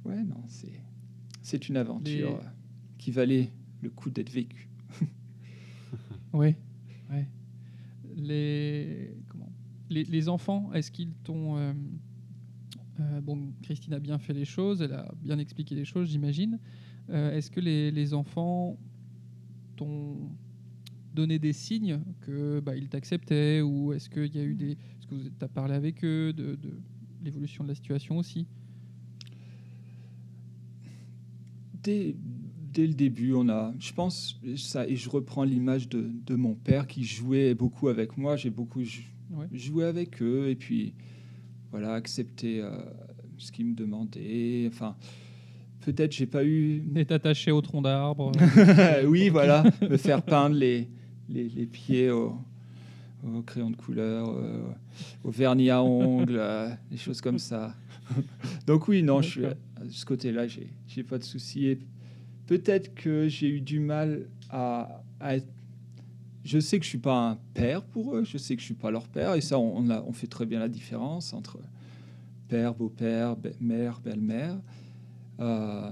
[0.05, 0.81] ouais, non, c'est
[1.43, 2.41] c'est une aventure
[2.99, 3.51] qui valait
[3.83, 4.69] le coup d'être vécue.
[6.33, 6.55] Oui.
[7.11, 7.27] Ouais.
[8.17, 9.11] Les,
[9.91, 11.57] les, les enfants, est-ce qu'ils t'ont.
[11.57, 11.73] euh,
[13.01, 16.59] euh, bon, Christine a bien fait les choses, elle a bien expliqué les choses, j'imagine.
[17.11, 18.79] Euh, est-ce que les, les enfants
[19.77, 20.31] t'ont
[21.15, 24.73] donné des signes que bah, ils t'acceptaient ou est-ce qu'il y a eu des.
[24.73, 26.81] Est-ce que vous as parlé avec eux de, de
[27.23, 28.47] l'évolution de la situation aussi?
[31.83, 32.17] Dès,
[32.73, 36.55] dès le début, on a, je pense, ça, et je reprends l'image de, de mon
[36.55, 38.37] père qui jouait beaucoup avec moi.
[38.37, 38.83] J'ai beaucoup
[39.31, 39.47] Ouais.
[39.53, 40.95] joué avec eux et puis
[41.71, 42.71] voilà, accepté euh,
[43.39, 44.67] ce qu'ils me demandaient.
[44.69, 44.97] Enfin,
[45.81, 48.33] peut-être j'ai pas eu D'être attaché au tronc d'arbre
[49.07, 50.89] oui, voilà, me faire peindre les,
[51.29, 52.39] les, les pieds au,
[53.25, 54.63] au crayon de couleur, euh,
[55.25, 57.75] au vernis à ongles, euh, des choses comme ça.
[58.67, 61.67] Donc oui, non, je suis, de ce côté-là, j'ai, j'ai pas de souci.
[61.67, 61.79] Et
[62.47, 65.49] peut-être que j'ai eu du mal à, à être...
[66.47, 68.75] Je sais que je suis pas un père pour eux, je sais que je suis
[68.75, 71.59] pas leur père, et ça, on, on, a- on fait très bien la différence entre
[72.49, 74.61] père, beau-père, be- mère, belle-mère.
[75.41, 75.91] Euh,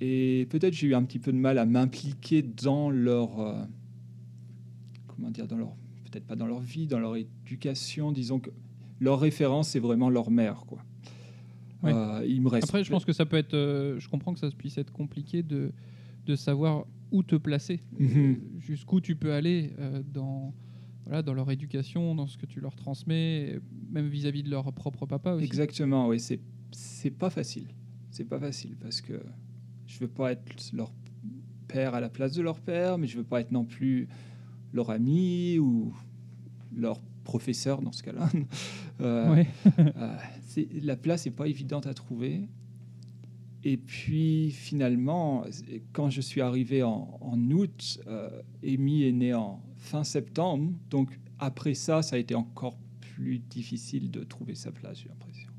[0.00, 3.64] et peut-être j'ai eu un petit peu de mal à m'impliquer dans leur euh,
[5.08, 5.70] comment dire dans leur
[6.04, 8.50] peut-être pas dans leur vie dans leur éducation disons que
[9.00, 10.84] leur référence c'est vraiment leur mère quoi
[11.82, 11.90] Oui.
[11.92, 13.54] Euh, il me reste Après, je pense que ça peut être.
[13.98, 15.72] je comprends que ça puisse être compliqué de,
[16.26, 18.08] de savoir où te placer, Mhm.
[18.16, 20.52] euh, jusqu'où tu peux aller euh, dans,
[21.04, 24.72] voilà, dans leur éducation, dans ce que tu leur transmets, et même vis-à-vis de leur
[24.72, 25.44] propre papa aussi.
[25.44, 26.40] exactement oui c'est
[26.72, 27.68] c'est pas facile
[28.10, 29.20] c'est pas facile parce que
[29.86, 30.42] je veux pas être
[30.72, 30.92] leur
[31.68, 34.08] père à la place de leur père mais je veux pas être non plus
[34.72, 35.94] leur ami ou
[36.74, 38.28] leur professeur dans ce cas-là
[39.02, 39.46] Euh, Ouais.
[39.78, 40.16] Euh,
[40.82, 42.48] la place n'est pas évidente à trouver.
[43.68, 45.44] Et puis finalement,
[45.92, 48.30] quand je suis arrivé en, en août, euh,
[48.62, 50.72] Amy est née en fin septembre.
[50.88, 55.50] Donc après ça, ça a été encore plus difficile de trouver sa place, j'ai l'impression.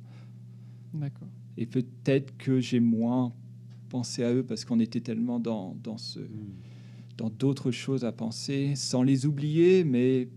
[0.93, 1.28] D'accord.
[1.58, 3.34] Et peut-être que j'ai moins
[3.89, 6.22] pensé à eux parce qu'on était tellement dans, dans ce,
[7.18, 10.30] dans d'autres choses à penser, sans les oublier, mais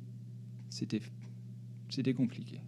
[0.70, 1.02] c'était,
[1.88, 2.62] c'était compliqué.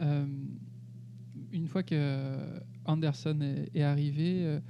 [0.00, 0.26] Euh,
[1.54, 2.38] une fois que
[2.84, 3.38] Anderson
[3.74, 4.60] est, arrivé, euh,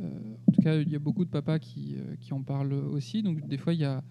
[0.00, 2.74] euh, en tout cas, il y a beaucoup de papas qui, euh, qui en parlent
[2.74, 3.22] aussi.
[3.22, 4.04] Donc, des fois, il y a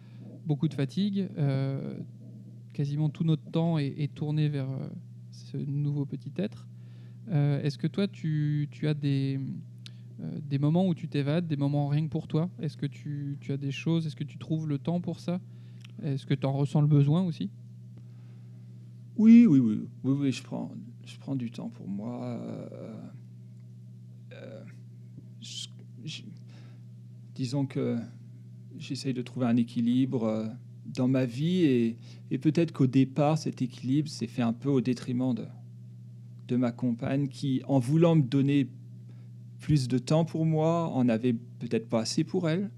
[0.45, 1.29] beaucoup de fatigue.
[1.37, 1.99] Euh,
[2.73, 4.89] quasiment tout notre temps est, tourné vers euh,
[5.31, 6.67] ce nouveau petit être.
[7.29, 9.39] Euh, Est-ce que toi, tu, tu as des,
[10.19, 12.49] euh, des moments où tu t'évades, des moments rien que pour toi?
[12.59, 14.07] Est-ce que tu, tu as des choses?
[14.07, 15.39] Est-ce que tu trouves le temps pour ça?
[16.03, 17.49] Est-ce que tu en ressens le besoin aussi?
[19.17, 20.71] Oui, oui, oui, oui, oui, je prends,
[21.07, 22.23] je prends du temps pour moi.
[22.23, 22.93] euh,
[24.33, 24.63] euh,
[25.41, 25.67] je-
[26.05, 26.21] je-
[27.33, 27.97] disons que
[28.77, 30.47] j'essaye de trouver un équilibre euh,
[30.85, 31.97] dans ma vie et,
[32.31, 35.45] et peut-être qu'au départ, cet équilibre s'est fait un peu au détriment de,
[36.47, 38.67] de ma compagne qui, en voulant me donner
[39.59, 42.69] plus de temps pour moi, en avait peut-être pas assez pour elle.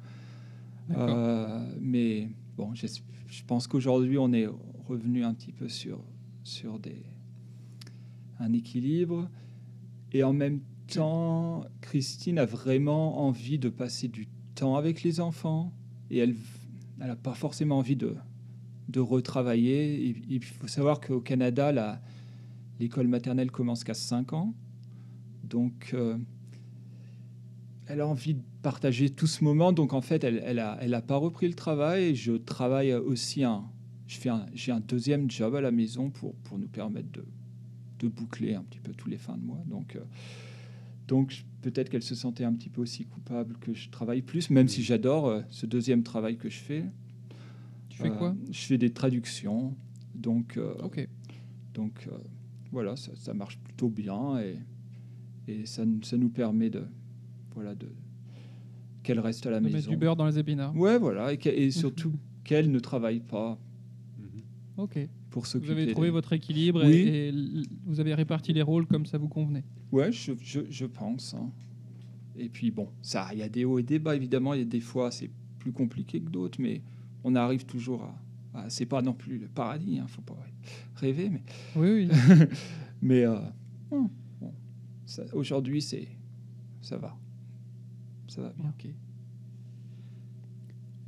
[0.98, 4.48] Euh, mais bon, je pense qu'aujourd'hui, on est
[4.88, 6.04] revenu un petit peu sur,
[6.44, 7.04] sur des,
[8.40, 9.30] un équilibre.
[10.12, 15.74] Et en même temps, Christine a vraiment envie de passer du temps avec les enfants.
[16.10, 16.36] Et elle
[16.98, 18.16] n'a pas forcément envie de,
[18.88, 20.04] de retravailler.
[20.06, 22.02] Et, et il faut savoir qu'au Canada, la-
[22.80, 24.54] l'école maternelle commence qu'à 5 ans.
[25.44, 26.18] Donc, euh,
[27.88, 29.72] elle a envie de partager tout ce moment.
[29.72, 32.16] Donc, en fait, elle elle a, elle a pas repris le travail.
[32.16, 33.64] Je travaille aussi un.
[34.08, 37.26] je fais J'ai un deuxième job à la maison pour, pour nous permettre de,
[38.00, 39.62] de boucler un petit peu tous les fins de mois.
[39.68, 40.00] Donc, euh,
[41.08, 44.68] donc peut-être qu'elle se sentait un petit peu aussi coupable que je travaille plus, même
[44.68, 46.86] si j'adore euh, ce deuxième travail que je fais.
[47.90, 49.76] Tu fais Euh, quoi Je fais des traductions.
[50.16, 51.08] Donc, euh, Ok.
[51.74, 52.18] donc euh,
[52.72, 54.58] voilà, ça, ça marche plutôt bien et,
[55.48, 56.84] et ça, nous- ça nous permet de
[57.56, 57.88] voilà de
[59.04, 59.92] qu'elle reste à la De mettre maison.
[59.92, 60.76] du beurre dans les épinards.
[60.76, 63.58] Ouais, voilà, et surtout qu'elle ne travaille pas
[64.78, 64.98] Ok.
[65.30, 66.96] Pour Vous avez trouvé des- votre équilibre Oui.
[66.96, 67.32] et,
[67.86, 69.64] vous avez réparti les rôles comme ça vous convenait.
[69.92, 71.34] Ouais, je, je, je pense.
[71.34, 71.52] hein.
[72.38, 74.54] Et puis bon, ça, il y a des hauts et des bas évidemment.
[74.54, 76.82] Il y a des fois c'est plus compliqué que d'autres, mais
[77.24, 78.16] on arrive toujours à.
[78.60, 80.38] à- c'est pas non plus le paradis, hein, faut pas
[80.96, 81.44] rêver, mais
[81.76, 82.10] Oui, oui.
[83.02, 83.36] mais euh,
[83.92, 84.10] bon,
[85.34, 86.08] aujourd'hui c'est
[86.82, 87.18] ça va,
[88.28, 88.74] ça va bien.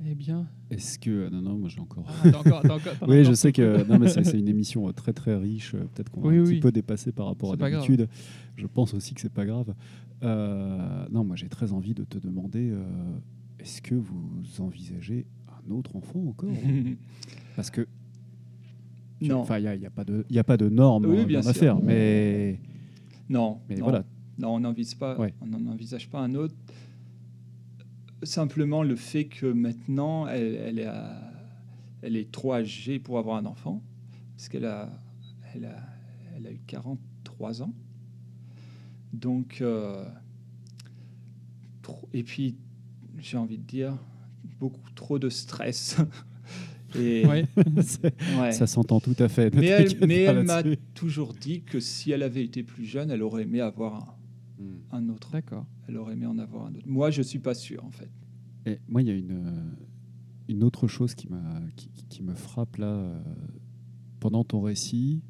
[0.09, 0.47] Eh bien.
[0.69, 1.29] Est-ce que.
[1.29, 2.05] Non, non, moi j'ai encore.
[2.07, 4.39] Ah, t'as encore- t'as encore- t'as Oui, encore je sais que non, mais c'est c'est
[4.39, 5.75] une émission euh, très très riche.
[5.75, 6.49] euh, Peut-être qu'on va Oui, un oui.
[6.55, 8.07] petit peu dépasser par rapport C'est à d'habitude.
[8.55, 9.73] Je pense aussi que c'est pas grave.
[10.23, 12.83] Euh, non, moi j'ai très envie de te demander euh,
[13.59, 16.49] est-ce que vous envisagez un autre enfant encore
[17.55, 17.87] Parce que
[19.21, 21.05] non, enfin, il n'y a, y a pas de il y a pas de normes
[21.05, 21.49] Oui, euh, bien dans sûr.
[21.53, 22.59] l'affaire, mais
[23.29, 23.83] non, mais non.
[23.83, 24.03] voilà.
[24.39, 25.33] Non, on n'envisage pas, Ouais.
[25.41, 26.55] on n'en envisage pas un autre.
[28.23, 31.31] Simplement le fait que maintenant, elle, elle, est, à-
[32.01, 33.81] elle est trop âgée pour avoir un enfant,
[34.35, 34.89] parce qu'elle a,
[35.55, 35.77] elle a,
[36.35, 37.73] elle a eu 43 ans.
[39.13, 40.05] Donc, euh,
[41.81, 42.55] trop- et puis,
[43.19, 43.97] j'ai envie de dire,
[44.59, 45.97] beaucoup trop de stress.
[46.95, 47.45] et, Ouais.
[47.81, 48.51] C'est- ouais.
[48.51, 49.53] Ça s'entend tout à fait.
[49.55, 50.61] Mais elle, m'a
[50.93, 54.15] toujours dit que si elle avait été plus jeune, elle aurait aimé avoir un,
[54.61, 54.95] Hmm.
[54.95, 55.31] un autre.
[55.31, 55.65] D'accord.
[55.87, 56.87] Elle aurait aimé en avoir un autre.
[56.87, 58.09] Moi, je suis pas sûr, en fait.
[58.65, 59.61] Et moi, il y a une, euh,
[60.47, 61.41] une autre chose qui, m'a,
[61.75, 62.87] qui, qui- me frappe là.
[62.93, 63.19] euh,
[64.19, 65.23] pendant ton récit,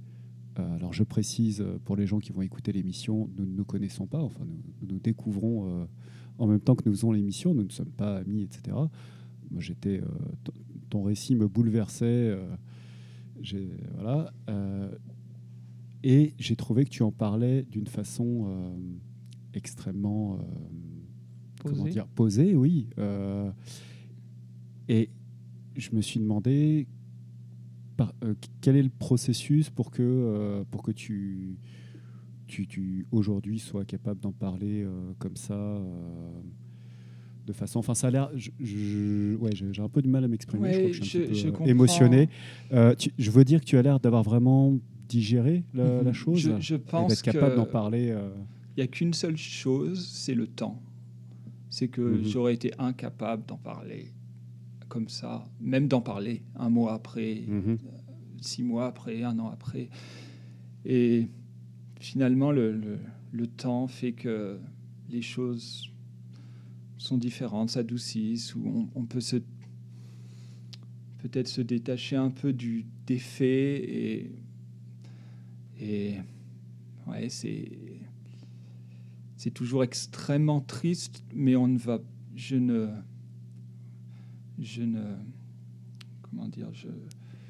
[0.60, 4.06] euh, alors je précise pour les gens qui vont écouter l'émission, nous ne nous connaissons
[4.06, 5.86] pas, enfin nous nous, découvrons euh,
[6.38, 8.76] en même temps que nous faisons l'émission, nous ne sommes pas amis, etc.
[9.50, 10.02] Moi, j'étais,
[10.90, 12.38] ton- récit me bouleversait,
[13.96, 14.34] voilà,
[16.04, 18.76] et j'ai trouvé que tu en parlais d'une façon euh,
[19.54, 20.38] extrêmement euh,
[21.64, 21.90] comment Posé.
[21.92, 22.88] dire, posé, oui.
[22.98, 23.52] Euh,
[24.88, 25.10] et
[25.76, 26.88] je me suis demandé
[27.98, 31.58] par- euh, quel est le processus pour que, pour que tu,
[32.48, 34.86] tu, tu aujourd'hui sois capable d'en parler
[35.20, 35.82] comme ça,
[37.48, 37.80] de façon.
[37.80, 38.30] Enfin, ça a l'air.
[38.36, 40.74] je- je- ouais, j'ai un peu du mal à m'exprimer.
[40.74, 42.30] je crois que je suis un je- peu émotionné.
[42.72, 46.14] Euh, tu- je veux dire que tu as l'air d'avoir vraiment digéré la, la Mhm.
[46.14, 48.10] chose Je, et d'être capable que d'en parler.
[48.12, 48.30] euh,
[48.76, 50.82] il n'y a qu'une seule chose, c'est le temps.
[51.70, 52.24] C'est que Mhm.
[52.26, 54.14] j'aurais été incapable d'en parler
[54.90, 57.78] comme ça, même d'en parler un mois après, mhm.
[58.42, 59.90] six mois après, un an après.
[60.86, 61.28] Et
[62.00, 63.00] finalement, le, le-
[63.32, 64.60] le temps fait que
[65.10, 65.90] les choses
[66.98, 68.64] sont différentes, s'adoucissent, ou
[68.96, 69.38] on, on peut se
[71.20, 74.32] peut-être se détacher un peu du défait et
[75.80, 76.16] et
[77.08, 77.72] ouais c'est
[79.42, 81.98] c'est toujours extrêmement triste, mais on ne va
[82.36, 82.90] je ne
[84.60, 85.04] je ne
[86.22, 86.88] comment dire je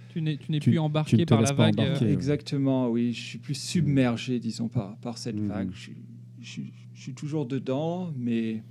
[0.08, 1.78] Tu n'es, tu n'es Tu- plus embarqué par la vague.
[1.82, 1.96] euh.
[1.96, 2.14] Ok, ouais.
[2.14, 3.12] Exactement, oui.
[3.12, 5.48] Je suis plus submergé, disons, par, par cette Mhm.
[5.48, 5.72] vague.
[5.74, 5.98] Je, suis-
[6.40, 8.64] je suis- je suis toujours dedans, mais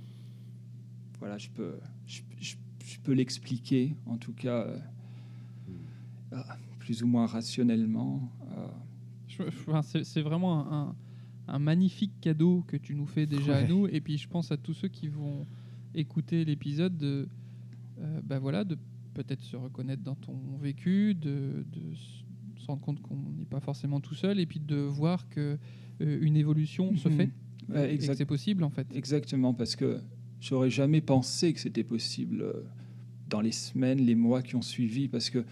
[1.19, 1.75] voilà, je peux,
[2.07, 4.79] je, je- je peux l'expliquer, en tout cas, euh,
[6.31, 8.31] ah, plus ou moins rationnellement.
[9.39, 9.49] euh,
[9.83, 10.95] c'est, c'est vraiment un, un-
[11.51, 13.87] un magnifique cadeau que tu nous fais déjà à nous.
[13.87, 15.45] Et puis je pense à tous ceux qui vont
[15.93, 17.27] écouter l'épisode de,
[17.99, 18.77] euh, bah voilà, de
[19.13, 21.65] peut-être se reconnaître dans ton vécu, de,
[22.57, 25.57] se rendre compte qu'on n'est pas forcément tout seul, et puis de voir que
[26.01, 27.15] euh, une évolution se Mhm.
[27.15, 27.29] fait
[27.69, 28.87] Ouais, et que c'est possible en fait.
[28.93, 29.99] Exactement, parce que
[30.39, 32.63] j'aurais jamais pensé que c'était possible euh,
[33.29, 35.45] dans les semaines, les mois qui ont suivi, parce que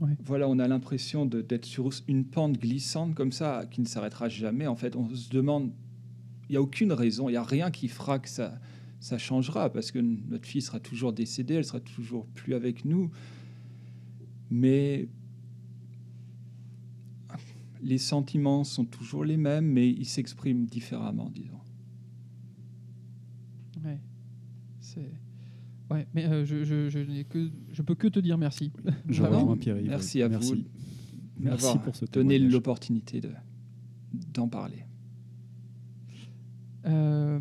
[0.00, 0.16] Ouais.
[0.24, 4.66] voilà, on a l'impression d'être sur une pente glissante comme ça, qui ne s'arrêtera jamais.
[4.66, 5.72] En fait, on se demande,
[6.48, 8.60] il n'y a aucune raison, il n'y a rien qui fera que ça,
[9.00, 13.10] ça changera, parce que notre fille sera toujours décédée, elle sera toujours plus avec nous.
[14.50, 15.08] Mais
[17.82, 21.60] les sentiments sont toujours les mêmes, mais ils s'expriment différemment, disons.
[23.84, 23.98] Ouais.
[24.80, 25.10] C'est...
[25.90, 28.72] Ouais, mais euh, je, je, je, n'ai que, je peux que te dire merci.
[29.08, 29.88] Je rejoins Pierre-Yves.
[29.88, 30.54] Merci à Merci.
[30.54, 30.64] vous
[31.40, 32.04] Merci pour ce
[32.50, 33.30] l'opportunité de,
[34.34, 34.84] d'en parler.
[36.86, 37.40] Euh,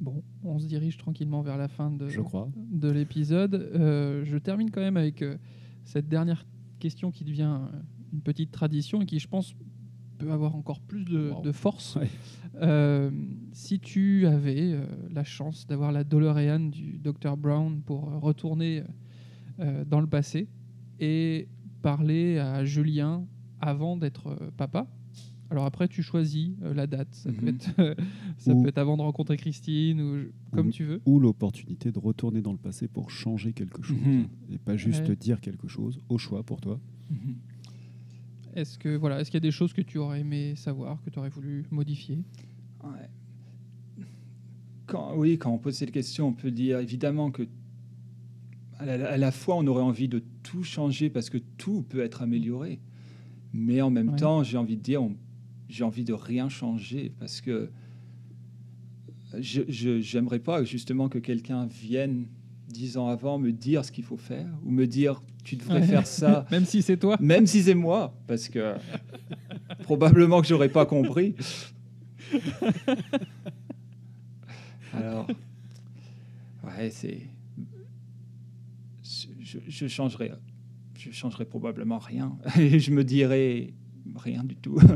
[0.00, 2.48] bon, on se dirige tranquillement vers la fin de, Je crois.
[2.56, 3.54] de l'épisode.
[3.54, 5.36] Euh, je termine quand même avec euh,
[5.84, 6.46] cette dernière
[6.78, 7.60] question qui devient
[8.12, 9.54] une petite tradition et qui, je pense,
[10.24, 11.42] peut avoir encore plus de, Wow.
[11.42, 11.96] de force.
[11.96, 12.08] Ouais.
[12.62, 13.10] Euh,
[13.52, 18.82] si tu avais euh, la chance d'avoir la DeLorean du Dr Brown pour euh, retourner
[19.60, 20.48] euh, dans le passé
[20.98, 21.48] et
[21.82, 23.24] parler à Julien
[23.60, 24.86] avant d'être papa.
[25.52, 27.08] Alors après, tu choisis la date.
[27.12, 27.48] Ça, peut, Mhm.
[27.48, 27.96] être,
[28.38, 30.16] ça Ou- peut être avant de rencontrer Christine ou
[30.54, 31.00] comme Ou- tu veux.
[31.06, 33.96] Ou l'opportunité de retourner dans le passé pour changer quelque chose.
[34.00, 34.26] Mhm.
[34.52, 35.16] Et pas juste Ouais.
[35.16, 36.78] dire quelque chose au choix pour toi.
[38.54, 41.10] Est-ce que voilà, est-ce qu'il y a des choses que tu aurais aimé savoir, que
[41.10, 42.18] tu aurais voulu modifier?
[42.82, 43.08] Ouais.
[44.86, 47.46] Quand, oui, quand on pose cette question, on peut dire évidemment que
[48.78, 52.00] à la, à la fois on aurait envie de tout changer parce que tout peut
[52.00, 52.80] être amélioré,
[53.52, 54.16] mais en même Ouais.
[54.16, 55.02] temps j'ai envie de dire
[55.68, 57.70] j'ai envie de rien changer parce que
[59.38, 62.26] je j'aimerais pas justement que quelqu'un vienne
[62.68, 66.06] dix ans avant me dire ce qu'il faut faire ou me dire tu devrais faire
[66.06, 67.16] ça Même si c'est toi.
[67.20, 68.74] même si c'est moi, parce que
[69.82, 71.34] probablement que j'aurais pas compris.
[74.92, 75.26] Alors,
[76.64, 77.20] ouais, c'est.
[79.02, 80.32] Je, je changerais,
[80.98, 82.36] je changerais probablement rien.
[82.58, 83.72] Et je me dirais
[84.16, 84.78] rien du tout.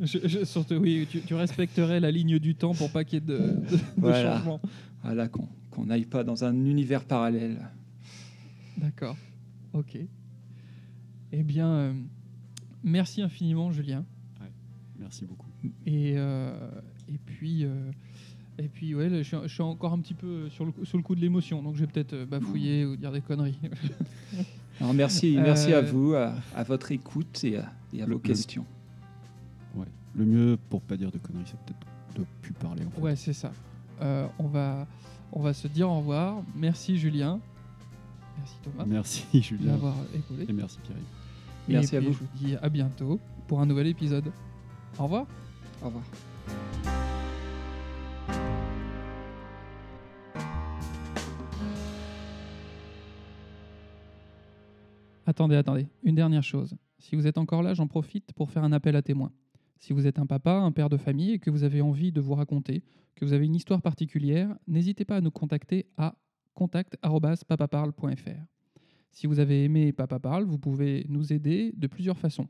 [0.00, 3.22] Je- je- surtout, oui, tu, tu respecterais la ligne du temps pour pas qu'il y
[3.24, 4.36] ait de, de- de Voilà.
[4.36, 4.60] changement.
[5.02, 7.58] Voilà, qu'on qu'on n'aille pas dans un univers parallèle.
[8.78, 9.16] D'accord.
[9.72, 9.98] Ok.
[11.32, 11.92] Eh bien, euh,
[12.82, 14.04] merci infiniment, Julien.
[14.98, 15.48] Merci beaucoup.
[15.84, 16.54] Et, euh,
[17.08, 17.90] et puis, euh,
[18.58, 20.84] et puis ouais, là, je, suis, je suis encore un petit peu sur le, coup-
[20.84, 23.58] sous le coup de l'émotion, donc je vais peut-être bafouiller ou dire des conneries.
[24.80, 28.18] Alors, merci, merci à vous, à, à votre écoute et à, et à Le- vos
[28.18, 28.64] le- questions.
[29.74, 29.86] Ouais.
[30.14, 32.84] Le mieux, pour pas dire de conneries, c'est peut-être de plus parler.
[32.84, 33.00] En fait.
[33.00, 33.50] Ouais, c'est ça.
[34.02, 34.86] Euh, on, va,
[35.32, 36.42] on va se dire au revoir.
[36.54, 37.40] Merci, Julien.
[38.38, 39.72] Merci, Thomas, Merci Julien.
[39.72, 40.46] l'avoir épaulé.
[40.48, 40.96] Et merci Pierre.
[41.68, 42.14] Et Merci à puis, vous.
[42.14, 44.30] Je vous dis à bientôt pour un nouvel épisode.
[44.98, 45.26] Au revoir.
[45.82, 46.04] Au revoir.
[55.26, 55.86] Attendez, attendez.
[56.02, 56.74] Une dernière chose.
[56.98, 59.32] Si vous êtes encore là, j'en profite pour faire un appel à témoins.
[59.78, 62.20] Si vous êtes un papa, un père de famille et que vous avez envie de
[62.20, 62.82] vous raconter,
[63.16, 66.14] que vous avez une histoire particulière, n'hésitez pas à nous contacter à
[66.54, 68.44] contact@papaparle.fr.
[69.10, 72.48] Si vous avez aimé Papa Parle, vous pouvez nous aider de plusieurs façons.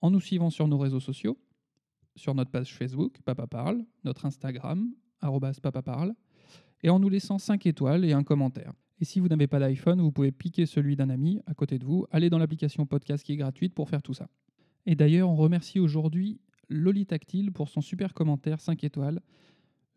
[0.00, 1.38] En nous suivant sur nos réseaux sociaux,
[2.16, 4.92] sur notre page Facebook, Papa Parle, notre Instagram,
[5.62, 6.14] papaparle,
[6.82, 8.72] et en nous laissant 5 étoiles et un commentaire.
[9.00, 11.84] Et si vous n'avez pas d'iPhone, vous pouvez piquer celui d'un ami à côté de
[11.84, 14.28] vous, aller dans l'application podcast qui est gratuite pour faire tout ça.
[14.86, 19.20] Et d'ailleurs, on remercie aujourd'hui Loli Tactile pour son super commentaire 5 étoiles.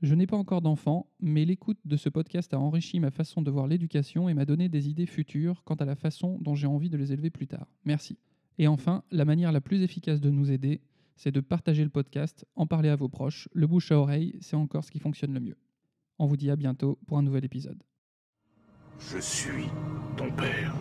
[0.04, 3.50] Je n'ai pas encore d'enfant, mais l'écoute de ce podcast a enrichi ma façon de
[3.50, 6.90] voir l'éducation et m'a donné des idées futures quant à la façon dont j'ai envie
[6.90, 7.68] de les élever plus tard.
[7.86, 8.18] Merci.
[8.58, 10.82] Et enfin, la manière la plus efficace de nous aider,
[11.16, 13.48] c'est de partager le podcast, en parler à vos proches.
[13.54, 15.58] Le bouche à oreille, c'est encore ce qui fonctionne le mieux.
[16.20, 17.82] On vous dit à bientôt pour un nouvel épisode.
[19.00, 19.70] Je suis
[20.18, 20.76] ton père.